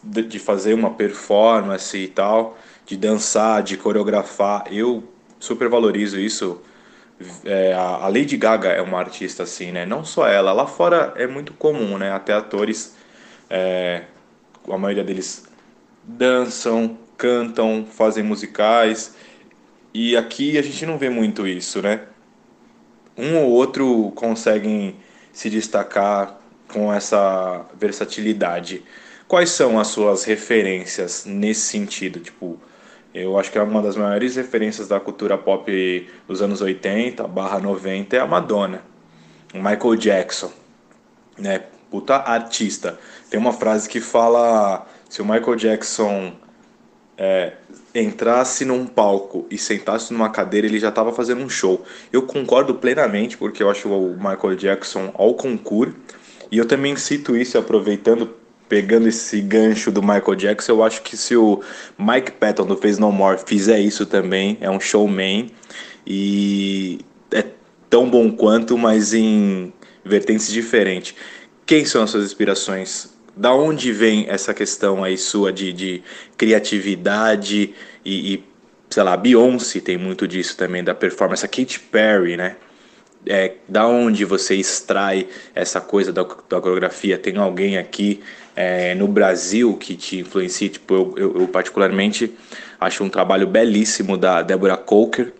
[0.02, 2.56] de fazer uma performance e tal,
[2.86, 4.64] de dançar, de coreografar.
[4.70, 5.04] Eu
[5.40, 6.60] super valorizo isso.
[7.44, 9.86] É, a Lady Gaga é uma artista assim, né?
[9.86, 12.12] Não só ela, lá fora é muito comum, né?
[12.12, 12.96] Até atores,
[13.48, 14.04] é,
[14.68, 15.44] a maioria deles
[16.02, 19.14] dançam, cantam, fazem musicais.
[19.92, 22.02] E aqui a gente não vê muito isso, né?
[23.16, 24.96] Um ou outro conseguem
[25.32, 28.82] se destacar com essa versatilidade.
[29.26, 32.20] Quais são as suas referências nesse sentido?
[32.20, 32.58] Tipo,
[33.14, 37.58] eu acho que é uma das maiores referências da cultura pop dos anos 80 barra
[37.58, 38.82] 90 é a Madonna.
[39.54, 40.52] O Michael Jackson,
[41.38, 41.62] né?
[41.90, 42.98] Puta artista.
[43.30, 46.32] Tem uma frase que fala se o Michael Jackson
[47.16, 47.52] é,
[47.94, 51.84] entrasse num palco e sentasse numa cadeira, ele já estava fazendo um show.
[52.12, 55.94] Eu concordo plenamente, porque eu acho o Michael Jackson ao concurso.
[56.50, 58.34] E eu também cito isso aproveitando
[58.74, 61.62] pegando esse gancho do Michael Jackson, eu acho que se o
[61.96, 65.48] Mike Patton do Face No More fizer isso também, é um showman
[66.04, 66.98] e
[67.30, 67.44] é
[67.88, 69.72] tão bom quanto, mas em
[70.04, 71.14] vertentes diferentes.
[71.64, 73.14] Quem são as suas inspirações?
[73.36, 76.02] Da onde vem essa questão aí sua de, de
[76.36, 77.72] criatividade
[78.04, 78.44] e, e,
[78.90, 82.56] sei lá, Beyoncé tem muito disso também, da performance, a Katy Perry, né?
[83.26, 87.16] É, da onde você extrai essa coisa da, da coreografia?
[87.16, 88.20] Tem alguém aqui
[88.54, 90.68] é, no Brasil que te influencia?
[90.68, 92.34] Tipo, eu, eu, eu, particularmente
[92.78, 95.32] acho um trabalho belíssimo da Débora Coker,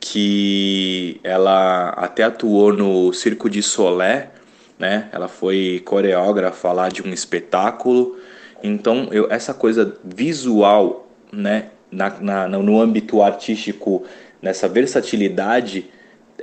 [0.00, 4.30] que ela até atuou no Circo de Solé,
[4.78, 5.08] né?
[5.12, 8.18] Ela foi coreógrafa lá de um espetáculo.
[8.64, 14.04] Então, eu, essa coisa visual, né, na, na, no âmbito artístico,
[14.40, 15.88] nessa versatilidade,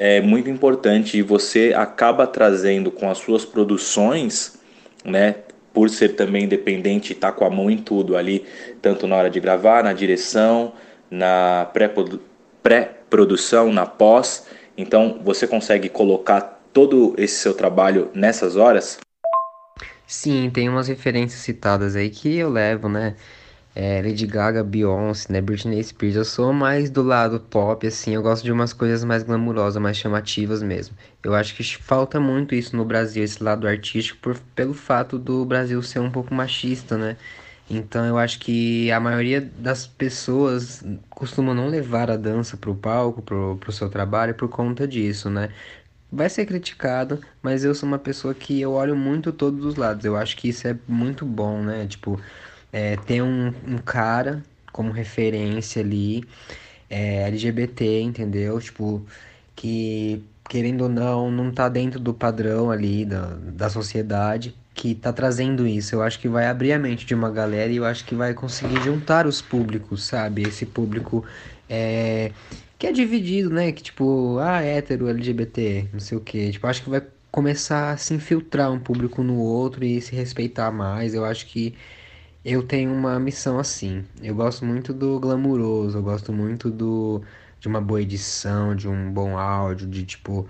[0.01, 4.57] é muito importante e você acaba trazendo com as suas produções,
[5.03, 5.35] né,
[5.73, 8.45] por ser também independente, tá com a mão em tudo ali,
[8.81, 10.71] tanto na hora de gravar, na direção,
[11.11, 11.69] na
[12.63, 14.47] pré-produção, na pós.
[14.77, 18.99] Então, você consegue colocar todo esse seu trabalho nessas horas?
[20.07, 23.15] Sim, tem umas referências citadas aí que eu levo, né?
[23.79, 26.17] É, Lady Gaga, Beyoncé, né, Britney Spears.
[26.17, 29.95] Eu sou mais do lado pop, assim, eu gosto de umas coisas mais glamourosas, mais
[29.95, 30.97] chamativas mesmo.
[31.23, 35.45] Eu acho que falta muito isso no Brasil, esse lado artístico, por, pelo fato do
[35.45, 37.15] Brasil ser um pouco machista, né?
[37.69, 43.21] Então eu acho que a maioria das pessoas costumam não levar a dança pro palco,
[43.21, 45.51] pro, pro seu trabalho por conta disso, né?
[46.11, 50.03] Vai ser criticado, mas eu sou uma pessoa que eu olho muito todos os lados.
[50.03, 51.87] Eu acho que isso é muito bom, né?
[51.87, 52.19] Tipo,
[52.71, 56.23] é, ter um, um cara como referência ali,
[56.89, 58.59] é, LGBT, entendeu?
[58.59, 59.05] Tipo,
[59.55, 65.13] que querendo ou não, não tá dentro do padrão ali da, da sociedade que tá
[65.13, 65.93] trazendo isso.
[65.95, 68.33] Eu acho que vai abrir a mente de uma galera e eu acho que vai
[68.33, 70.43] conseguir juntar os públicos, sabe?
[70.43, 71.23] Esse público
[71.69, 72.31] é,
[72.79, 73.71] que é dividido, né?
[73.71, 76.51] Que tipo, ah, hétero, LGBT, não sei o que.
[76.51, 80.71] Tipo, acho que vai começar a se infiltrar um público no outro e se respeitar
[80.71, 81.13] mais.
[81.13, 81.75] Eu acho que
[82.43, 84.05] eu tenho uma missão assim.
[84.21, 87.21] Eu gosto muito do glamuroso, eu gosto muito do
[87.59, 90.47] de uma boa edição, de um bom áudio, de tipo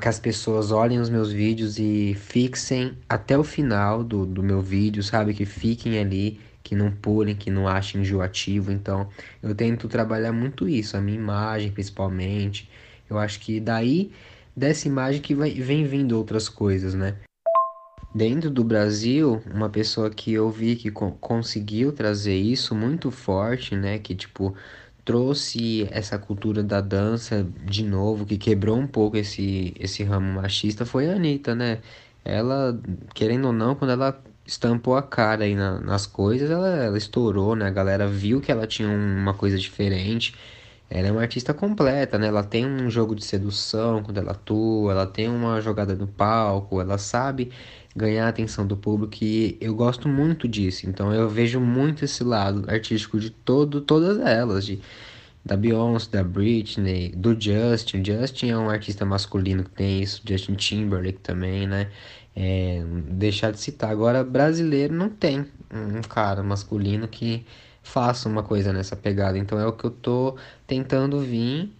[0.00, 4.60] que as pessoas olhem os meus vídeos e fixem até o final do, do meu
[4.62, 5.34] vídeo, sabe?
[5.34, 8.72] Que fiquem ali, que não pulem, que não achem enjoativo.
[8.72, 9.08] Então,
[9.42, 12.70] eu tento trabalhar muito isso, a minha imagem principalmente.
[13.08, 14.12] Eu acho que daí,
[14.56, 17.16] dessa imagem que vai, vem vindo outras coisas, né?
[18.14, 23.74] Dentro do Brasil, uma pessoa que eu vi que co conseguiu trazer isso muito forte,
[23.74, 24.54] né, que tipo
[25.04, 30.84] trouxe essa cultura da dança de novo, que quebrou um pouco esse esse ramo machista,
[30.86, 31.80] foi a Anitta, né?
[32.24, 32.78] Ela,
[33.14, 37.56] querendo ou não, quando ela estampou a cara aí na- nas coisas, ela, ela estourou,
[37.56, 37.66] né?
[37.66, 40.34] A galera viu que ela tinha uma coisa diferente.
[40.90, 42.26] Ela é uma artista completa, né?
[42.28, 46.80] Ela tem um jogo de sedução quando ela atua, ela tem uma jogada no palco,
[46.80, 47.50] ela sabe
[47.94, 50.88] ganhar a atenção do público e eu gosto muito disso.
[50.88, 54.80] Então eu vejo muito esse lado artístico de todo, todas elas, de,
[55.44, 58.02] da Beyoncé, da Britney, do Justin.
[58.04, 61.90] Justin é um artista masculino que tem isso, Justin Timberlake também, né?
[62.34, 63.90] É, deixar de citar.
[63.90, 67.44] Agora, brasileiro não tem um cara masculino que
[67.82, 69.36] faça uma coisa nessa pegada.
[69.36, 70.36] Então é o que eu tô
[70.66, 71.70] tentando vir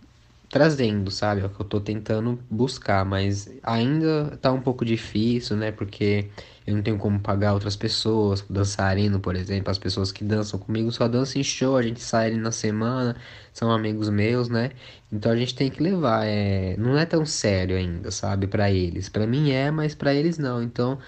[0.53, 1.41] trazendo, sabe?
[1.41, 5.73] É o que eu tô tentando buscar, mas ainda tá um pouco difícil, né?
[5.73, 6.29] Porque
[6.67, 10.93] eu não tenho como pagar outras pessoas, dançarino, por exemplo, as pessoas que dançam comigo
[10.93, 13.17] só dançam em show, a gente sai ali na semana,
[13.53, 14.73] são amigos meus, né?
[15.11, 16.77] Então a gente tem que levar, é...
[16.77, 18.47] não é tão sério ainda, sabe?
[18.47, 19.09] Pra eles.
[19.09, 20.63] Pra mim é, mas pra eles não.
[20.63, 20.99] Então,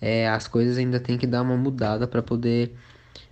[0.00, 2.74] é, as coisas ainda tem que dar uma mudada pra poder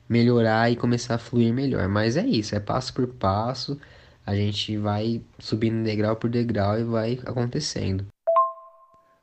[0.08, 1.88] melhorar e começar a fluir melhor.
[1.88, 3.78] Mas é isso, é passo por passo.
[4.26, 8.04] A gente vai subindo degrau por degrau e vai acontecendo.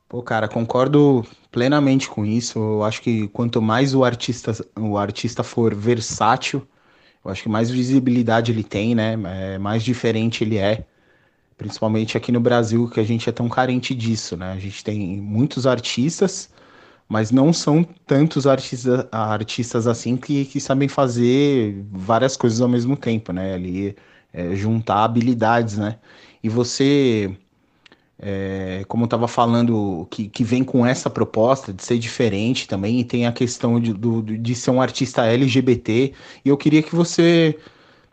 [0.07, 2.57] Pô, cara, concordo plenamente com isso.
[2.57, 6.65] Eu acho que quanto mais o artista, o artista for versátil,
[7.25, 9.17] eu acho que mais visibilidade ele tem, né?
[9.25, 10.85] É, mais diferente ele é.
[11.57, 14.53] Principalmente aqui no Brasil, que a gente é tão carente disso, né?
[14.53, 16.49] A gente tem muitos artistas,
[17.09, 22.95] mas não são tantos artistas, artistas assim que, que sabem fazer várias coisas ao mesmo
[22.95, 23.53] tempo, né?
[23.53, 23.95] Ali
[24.33, 25.99] é, juntar habilidades, né?
[26.43, 27.37] E você
[28.25, 33.01] é, como eu estava falando, que, que vem com essa proposta de ser diferente também,
[33.01, 36.13] e tem a questão de, do, de ser um artista LGBT,
[36.45, 37.59] e eu queria que você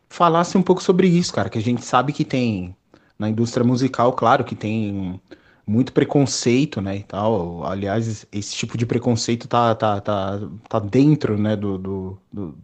[0.09, 2.75] falasse um pouco sobre isso, cara, que a gente sabe que tem
[3.17, 5.21] na indústria musical, claro, que tem
[5.65, 11.39] muito preconceito, né, e tal, aliás, esse tipo de preconceito tá, tá, tá, tá dentro,
[11.39, 12.59] né, do, do, do,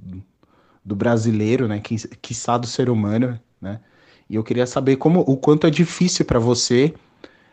[0.84, 3.80] do brasileiro, né, que, quiçá do ser humano, né,
[4.28, 6.92] e eu queria saber como o quanto é difícil para você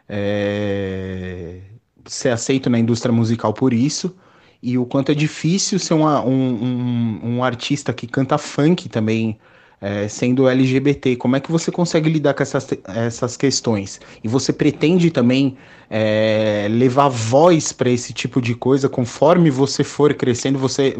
[0.09, 1.59] é,
[2.05, 4.15] ser aceito na indústria musical por isso,
[4.61, 9.37] e o quanto é difícil ser uma, um, um, um, artista que canta funk também,
[9.81, 11.17] é, sendo LGBT.
[11.17, 13.99] Como é que você consegue lidar com essas, essas questões?
[14.23, 15.57] E você pretende também
[15.89, 20.57] é, levar voz para esse tipo de coisa conforme você for crescendo?
[20.59, 20.95] Você,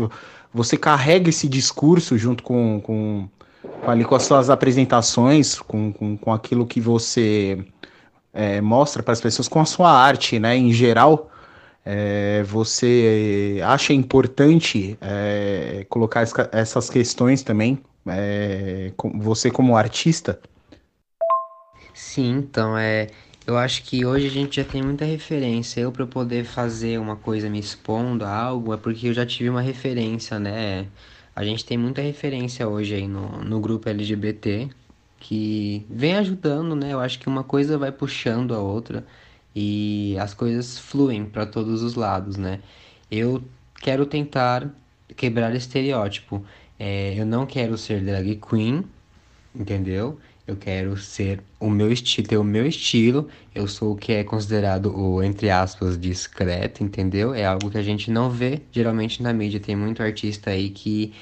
[0.54, 3.30] você carrega esse discurso junto com, com,
[3.84, 7.66] com ali com as suas apresentações, com, com, com aquilo que você
[8.34, 11.30] é, mostra para as pessoas com a sua arte, né, em geral,
[11.86, 20.40] é, você acha importante é, colocar essas questões também, é, você como artista?
[21.94, 23.08] Sim, então é,
[23.46, 25.82] eu acho que hoje a gente já tem muita referência.
[25.82, 29.50] Eu para poder fazer uma coisa me expondo a algo é porque eu já tive
[29.50, 30.88] uma referência, né?
[31.36, 34.70] A gente tem muita referência hoje aí no, no grupo LGBT,
[35.20, 36.94] que vem ajudando, né?
[36.94, 39.06] Eu acho que uma coisa vai puxando a outra
[39.56, 42.60] e as coisas fluem para todos os lados, né?
[43.10, 43.44] Eu
[43.82, 44.70] quero tentar
[45.16, 46.46] quebrar estereótipo.
[46.78, 48.84] É, eu não quero ser drag queen,
[49.56, 50.20] entendeu?
[50.46, 53.30] Eu quero ser o meu estilo, ter o meu estilo.
[53.56, 57.34] Eu sou o que é considerado o, entre aspas, discreto, entendeu?
[57.34, 59.60] É algo que a gente não vê geralmente na mídia.
[59.60, 61.14] Tem muito artista aí que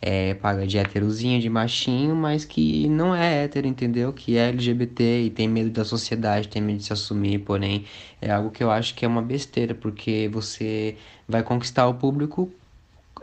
[0.00, 4.12] é, paga de héterozinho, de machinho, mas que não é hétero, entendeu?
[4.12, 7.84] Que é LGBT e tem medo da sociedade, tem medo de se assumir, porém
[8.20, 10.96] é algo que eu acho que é uma besteira, porque você
[11.28, 12.52] vai conquistar o público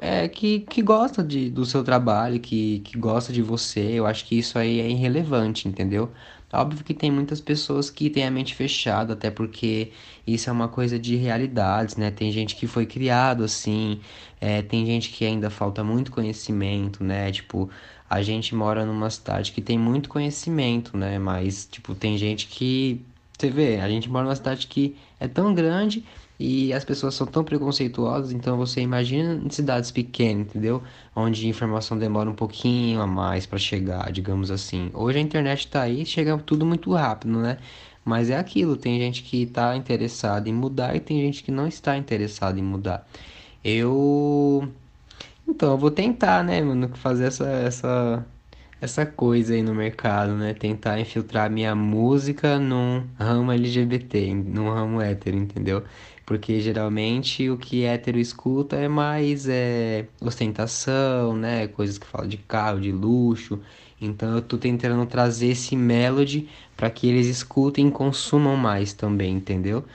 [0.01, 3.81] é, que, que gosta de, do seu trabalho, que, que gosta de você.
[3.81, 6.11] Eu acho que isso aí é irrelevante, entendeu?
[6.53, 9.91] Óbvio que tem muitas pessoas que têm a mente fechada, até porque
[10.25, 12.11] isso é uma coisa de realidades, né?
[12.11, 13.99] Tem gente que foi criado assim,
[14.39, 17.31] é, tem gente que ainda falta muito conhecimento, né?
[17.31, 17.69] Tipo,
[18.09, 21.19] a gente mora numa cidade que tem muito conhecimento, né?
[21.19, 23.01] Mas, tipo, tem gente que.
[23.37, 26.05] Você vê, a gente mora numa cidade que é tão grande
[26.39, 30.83] e as pessoas são tão preconceituosas, então você imagina em cidades pequenas, entendeu?
[31.15, 34.89] Onde a informação demora um pouquinho a mais para chegar, digamos assim.
[34.93, 37.57] Hoje a internet tá aí, chega tudo muito rápido, né?
[38.03, 41.67] Mas é aquilo, tem gente que está interessada em mudar e tem gente que não
[41.67, 43.07] está interessada em mudar.
[43.63, 44.69] Eu
[45.47, 48.25] então, eu vou tentar, né, mano, fazer essa essa
[48.81, 50.53] essa coisa aí no mercado, né?
[50.53, 55.83] Tentar infiltrar minha música num ramo LGBT, num ramo hétero, entendeu?
[56.25, 61.67] Porque geralmente o que hétero escuta é mais é, ostentação, né?
[61.67, 63.61] Coisas que falam de carro, de luxo.
[64.01, 69.35] Então eu tô tentando trazer esse melody para que eles escutem e consumam mais também,
[69.35, 69.85] entendeu?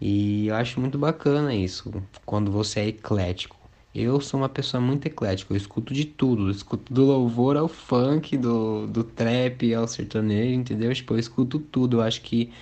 [0.00, 1.92] E eu acho muito bacana isso,
[2.26, 3.56] quando você é eclético.
[3.94, 6.48] Eu sou uma pessoa muito eclética, eu escuto de tudo.
[6.48, 10.92] Eu escuto do louvor ao funk, do, do trap ao sertanejo, entendeu?
[10.92, 11.98] Tipo, eu escuto tudo.
[11.98, 12.52] Eu acho que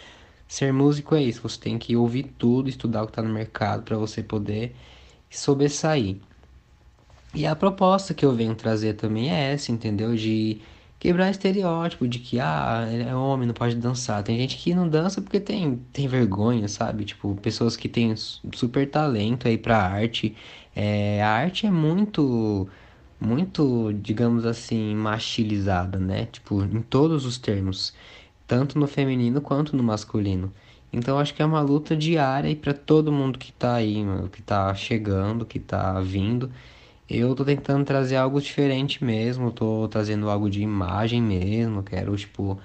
[0.52, 1.42] ser músico é isso.
[1.42, 4.74] Você tem que ouvir tudo, estudar o que tá no mercado para você poder
[5.30, 6.18] sobressair.
[7.34, 10.14] E a proposta que eu venho trazer também é essa, entendeu?
[10.14, 10.60] De
[10.98, 14.22] quebrar estereótipo de que, ah, é homem, não pode dançar.
[14.22, 17.04] Tem gente que não dança porque tem, tem vergonha, sabe?
[17.06, 20.36] Tipo, pessoas que têm super talento aí pra arte.
[20.76, 22.68] É, a arte é muito,
[23.18, 26.26] muito, digamos assim, machilizada, né?
[26.26, 27.94] Tipo, em todos os termos.
[28.52, 30.52] Tanto no feminino quanto no masculino.
[30.92, 34.28] Então acho que é uma luta diária e para todo mundo que tá aí, mano,
[34.28, 36.52] que tá chegando, que tá vindo.
[37.08, 42.60] Eu tô tentando trazer algo diferente mesmo, tô trazendo algo de imagem mesmo, quero, tipo,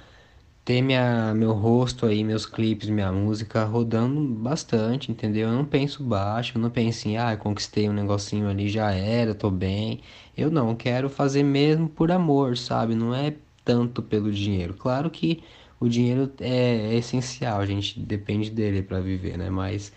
[0.65, 5.49] ter minha, meu rosto aí, meus clipes, minha música rodando bastante, entendeu?
[5.49, 9.33] Eu não penso baixo, eu não penso em, ah, conquistei um negocinho ali, já era,
[9.35, 10.01] tô bem.
[10.35, 12.95] Eu não, quero fazer mesmo por amor, sabe?
[12.95, 14.73] Não é tanto pelo dinheiro.
[14.73, 15.43] Claro que
[15.79, 19.49] o dinheiro é, é essencial, a gente depende dele para viver, né?
[19.49, 19.91] Mas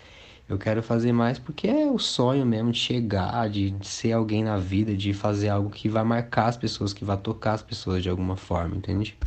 [0.47, 4.57] eu quero fazer mais porque é o sonho mesmo de chegar, de, ser alguém na
[4.57, 8.09] vida, de fazer algo que vai marcar as pessoas, que vai tocar as pessoas de
[8.09, 9.17] alguma forma, entende?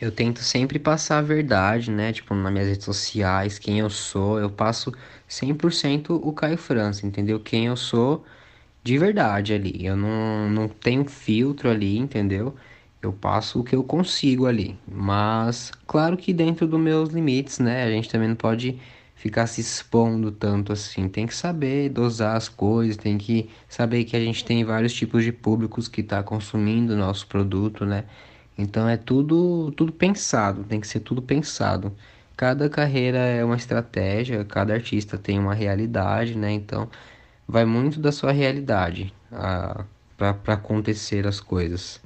[0.00, 2.12] Eu tento sempre passar a verdade, né?
[2.12, 4.38] Tipo, nas minhas redes sociais, quem eu sou.
[4.38, 4.92] Eu passo
[5.28, 7.38] 100% o Caio França, entendeu?
[7.40, 8.24] Quem eu sou
[8.82, 9.86] de verdade ali.
[9.86, 12.54] Eu não, não tenho filtro ali, entendeu?
[13.02, 14.78] Eu passo o que eu consigo ali.
[14.86, 17.82] Mas, claro que dentro dos meus limites, né?
[17.82, 18.78] A gente também não pode
[19.16, 21.08] ficar se expondo tanto assim.
[21.08, 25.24] Tem que saber dosar as coisas, tem que saber que a gente tem vários tipos
[25.24, 28.04] de públicos que está consumindo o nosso produto, né?
[28.56, 31.92] Então é tudo, tudo pensado, tem que ser tudo pensado.
[32.36, 36.52] Cada carreira é uma estratégia, cada artista tem uma realidade, né?
[36.52, 36.88] Então
[37.48, 39.12] vai muito da sua realidade
[40.16, 42.00] para acontecer as coisas.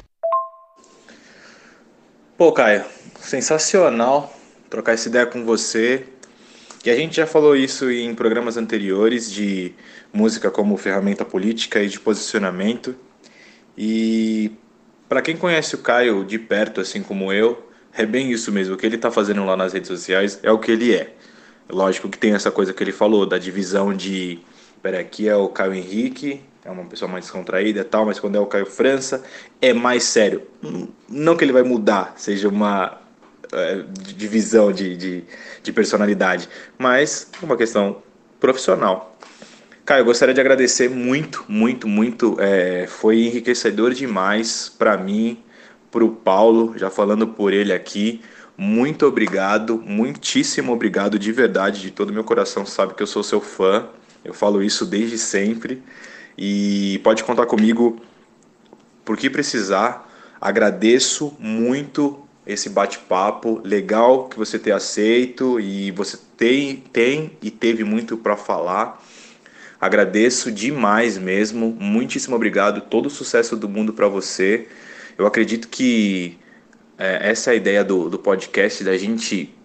[2.36, 2.84] Pô, Caio,
[3.18, 4.30] sensacional
[4.68, 6.04] trocar essa ideia com você.
[6.84, 9.74] E a gente já falou isso em programas anteriores de
[10.12, 12.94] música como ferramenta política e de posicionamento.
[13.76, 14.52] E
[15.08, 18.74] para quem conhece o Caio de perto, assim como eu, é bem isso mesmo.
[18.74, 21.14] O que ele está fazendo lá nas redes sociais é o que ele é.
[21.70, 24.40] Lógico que tem essa coisa que ele falou, da divisão de.
[24.82, 28.36] Pera, aqui é o Caio Henrique, é uma pessoa mais descontraída e tal, mas quando
[28.36, 29.22] é o Caio França,
[29.60, 30.42] é mais sério.
[31.08, 32.98] Não que ele vai mudar, seja uma
[33.52, 35.24] é, divisão de, de,
[35.62, 38.02] de personalidade, mas uma questão
[38.40, 39.16] profissional.
[39.84, 42.36] Caio, gostaria de agradecer muito, muito, muito.
[42.40, 45.38] É, foi enriquecedor demais para mim,
[45.92, 48.20] para o Paulo, já falando por ele aqui.
[48.58, 52.66] Muito obrigado, muitíssimo obrigado de verdade, de todo meu coração.
[52.66, 53.86] Sabe que eu sou seu fã,
[54.24, 55.80] eu falo isso desde sempre.
[56.36, 58.00] E pode contar comigo
[59.04, 60.10] por que precisar.
[60.40, 67.82] Agradeço muito esse bate-papo legal que você ter aceito e você tem, tem e teve
[67.82, 69.02] muito para falar.
[69.80, 74.68] Agradeço demais mesmo, muitíssimo obrigado, todo o sucesso do mundo para você.
[75.18, 76.38] Eu acredito que
[76.98, 79.55] é, essa é a ideia do, do podcast, da gente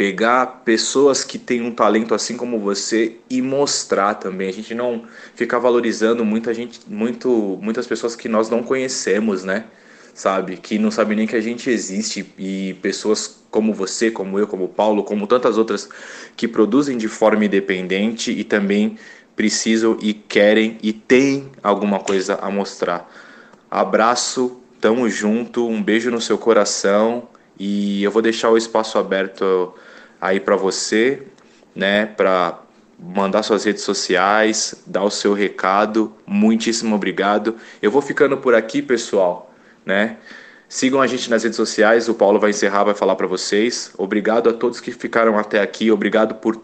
[0.00, 4.48] pegar pessoas que têm um talento assim como você e mostrar também.
[4.48, 9.66] A gente não ficar valorizando muita gente, muito, muitas pessoas que nós não conhecemos, né?
[10.14, 10.56] sabe?
[10.56, 14.68] Que não sabe nem que a gente existe e pessoas como você, como eu, como
[14.68, 15.86] Paulo, como tantas outras
[16.34, 18.96] que produzem de forma independente e também
[19.36, 23.06] precisam e querem e têm alguma coisa a mostrar.
[23.70, 27.28] Abraço, tamo junto, um beijo no seu coração
[27.58, 29.74] e eu vou deixar o espaço aberto
[30.20, 31.22] aí para você,
[31.74, 32.60] né, para
[32.98, 36.12] mandar suas redes sociais, dar o seu recado.
[36.26, 37.56] Muitíssimo obrigado.
[37.80, 39.50] Eu vou ficando por aqui, pessoal
[39.84, 40.16] né?
[40.68, 43.92] Sigam a gente nas redes sociais, o Paulo vai encerrar, vai falar para vocês.
[43.98, 46.60] Obrigado a todos que ficaram até aqui, obrigado por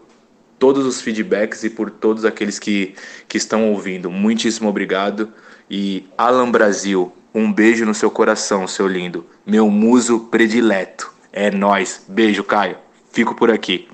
[0.57, 2.95] todos os feedbacks e por todos aqueles que,
[3.27, 4.09] que estão ouvindo.
[4.09, 5.31] Muitíssimo obrigado.
[5.69, 9.25] E Alan Brasil, um beijo no seu coração, seu lindo.
[9.45, 11.13] Meu muso predileto.
[11.33, 12.05] É nós.
[12.07, 12.86] Beijo, Caio.
[13.11, 13.87] Fico por aqui.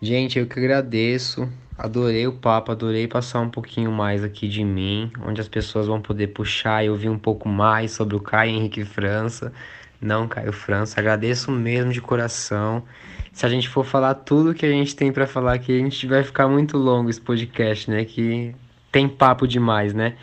[0.00, 1.48] Gente, eu que agradeço.
[1.78, 6.00] Adorei o papo, adorei passar um pouquinho mais aqui de mim, onde as pessoas vão
[6.00, 9.52] poder puxar e ouvir um pouco mais sobre o Caio Henrique França,
[10.00, 11.00] não Caio França.
[11.00, 12.84] Agradeço mesmo de coração.
[13.32, 16.06] se a gente for falar tudo que a gente tem para falar aqui, a gente
[16.06, 18.04] vai ficar muito longo esse podcast, né?
[18.04, 18.54] Que
[18.90, 20.16] tem papo demais, né?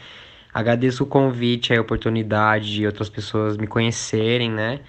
[0.53, 4.81] Agradeço o convite, a oportunidade de outras pessoas me conhecerem, né?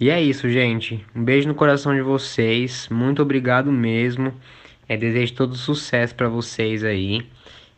[0.00, 1.04] E é isso, gente.
[1.14, 2.88] Um beijo no coração de vocês.
[2.88, 4.32] Muito obrigado mesmo.
[4.88, 7.26] É, desejo todo sucesso para vocês aí.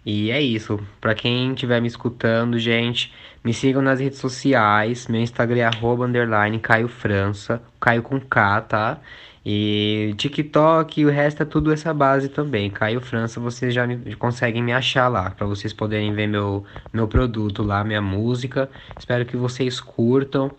[0.05, 0.79] E é isso.
[1.01, 3.13] Para quem estiver me escutando, gente,
[3.43, 5.09] me sigam nas redes sociais.
[5.09, 7.63] Meu Instagram é underline Caio França.
[7.81, 9.01] Caio com K, tá?
[9.45, 12.69] E TikTok e o resto é tudo essa base também.
[12.71, 17.09] Caio França, vocês já me, conseguem me achar lá, para vocês poderem ver meu, meu
[17.09, 18.69] produto lá, minha música.
[18.99, 20.51] Espero que vocês curtam.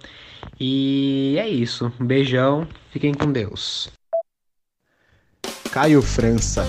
[0.59, 1.91] E é isso.
[1.99, 3.89] Um beijão, fiquem com Deus.
[5.71, 6.65] Caio França,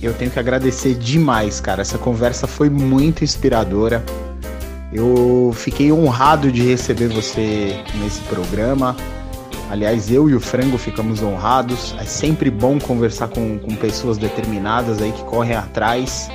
[0.00, 1.82] eu tenho que agradecer demais, cara.
[1.82, 4.04] Essa conversa foi muito inspiradora.
[4.92, 8.96] Eu fiquei honrado de receber você nesse programa.
[9.70, 11.94] Aliás, eu e o Frango ficamos honrados.
[11.98, 16.28] É sempre bom conversar com, com pessoas determinadas aí que correm atrás,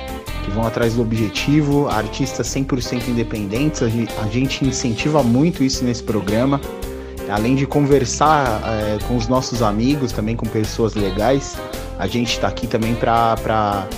[0.46, 3.82] que vão atrás do objetivo, artistas 100% independentes.
[3.82, 6.60] A gente incentiva muito isso nesse programa.
[7.28, 11.58] Além de conversar é, com os nossos amigos, também com pessoas legais,
[11.98, 13.88] a gente está aqui também para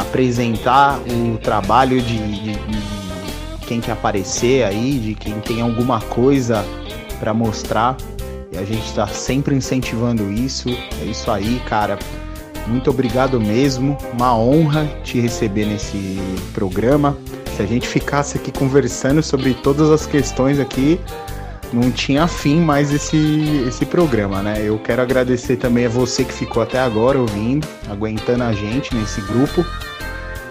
[0.00, 6.64] apresentar o trabalho de, de, de quem quer aparecer aí, de quem tem alguma coisa
[7.20, 7.96] para mostrar.
[8.50, 10.68] E a gente está sempre incentivando isso.
[11.00, 11.96] É isso aí, cara.
[12.66, 13.96] Muito obrigado mesmo.
[14.12, 16.18] Uma honra te receber nesse
[16.52, 17.16] programa.
[17.56, 21.00] Se a gente ficasse aqui conversando sobre todas as questões aqui,
[21.72, 24.56] não tinha fim mais esse, esse programa, né?
[24.62, 29.20] Eu quero agradecer também a você que ficou até agora ouvindo, aguentando a gente nesse
[29.22, 29.64] grupo.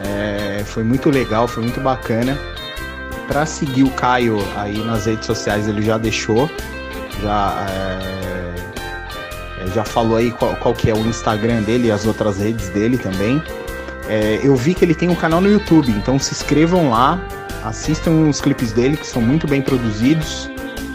[0.01, 2.37] É, foi muito legal, foi muito bacana.
[3.27, 6.49] Para seguir o Caio aí nas redes sociais, ele já deixou
[7.21, 8.44] já, é,
[9.73, 12.97] já falou aí qual, qual, que é o Instagram dele e as outras redes dele
[12.97, 13.41] também.
[14.07, 17.19] É, eu vi que ele tem um canal no YouTube, então se inscrevam lá,
[17.63, 20.49] assistam os clipes dele que são muito bem produzidos.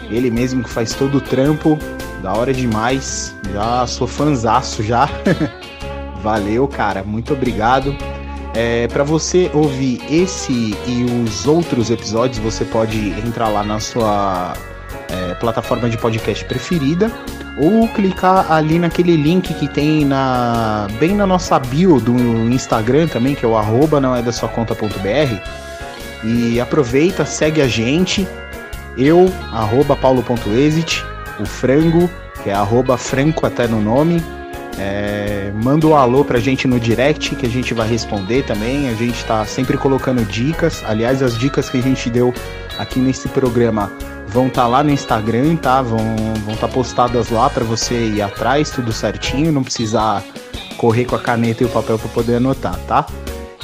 [0.09, 1.79] Ele mesmo que faz todo o trampo,
[2.23, 3.35] da hora demais.
[3.53, 5.09] Já sou fanzaço já.
[6.23, 7.97] Valeu, cara, muito obrigado.
[8.55, 10.53] É, para você ouvir esse
[10.87, 14.55] e os outros episódios, você pode entrar lá na sua
[15.09, 17.11] é, plataforma de podcast preferida
[17.61, 22.15] ou clicar ali naquele link que tem na bem na nossa bio do
[22.51, 25.37] Instagram também, que é o arroba não é da sua conta.br.
[26.25, 28.27] E aproveita, segue a gente.
[28.97, 31.05] Eu, arroba paulo.exit,
[31.39, 32.11] o frango,
[32.43, 34.23] que é arroba franco até no nome.
[34.79, 38.89] É, manda um alô pra gente no direct que a gente vai responder também.
[38.89, 40.83] A gente tá sempre colocando dicas.
[40.87, 42.33] Aliás, as dicas que a gente deu
[42.79, 43.93] aqui nesse programa
[44.33, 45.83] vão estar tá lá no Instagram, tá?
[45.83, 45.99] Vão
[46.45, 50.25] vão estar tá postadas lá para você ir atrás, tudo certinho, não precisar
[50.77, 53.07] correr com a caneta e o papel para poder anotar, tá?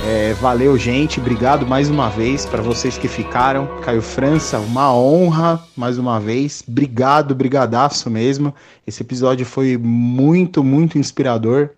[0.05, 1.19] É, valeu, gente.
[1.19, 3.67] Obrigado mais uma vez para vocês que ficaram.
[3.81, 6.63] Caio França, uma honra mais uma vez.
[6.69, 8.55] Obrigado, brigadaço mesmo.
[8.87, 11.71] Esse episódio foi muito, muito inspirador.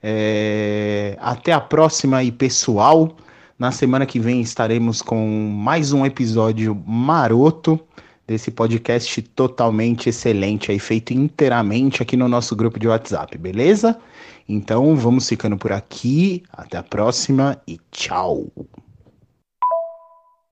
[0.00, 3.16] É, até a próxima aí, pessoal.
[3.58, 7.80] Na semana que vem estaremos com mais um episódio maroto
[8.28, 13.98] desse podcast totalmente excelente aí, feito inteiramente aqui no nosso grupo de WhatsApp, beleza?
[14.46, 18.46] Então vamos ficando por aqui, até a próxima e tchau!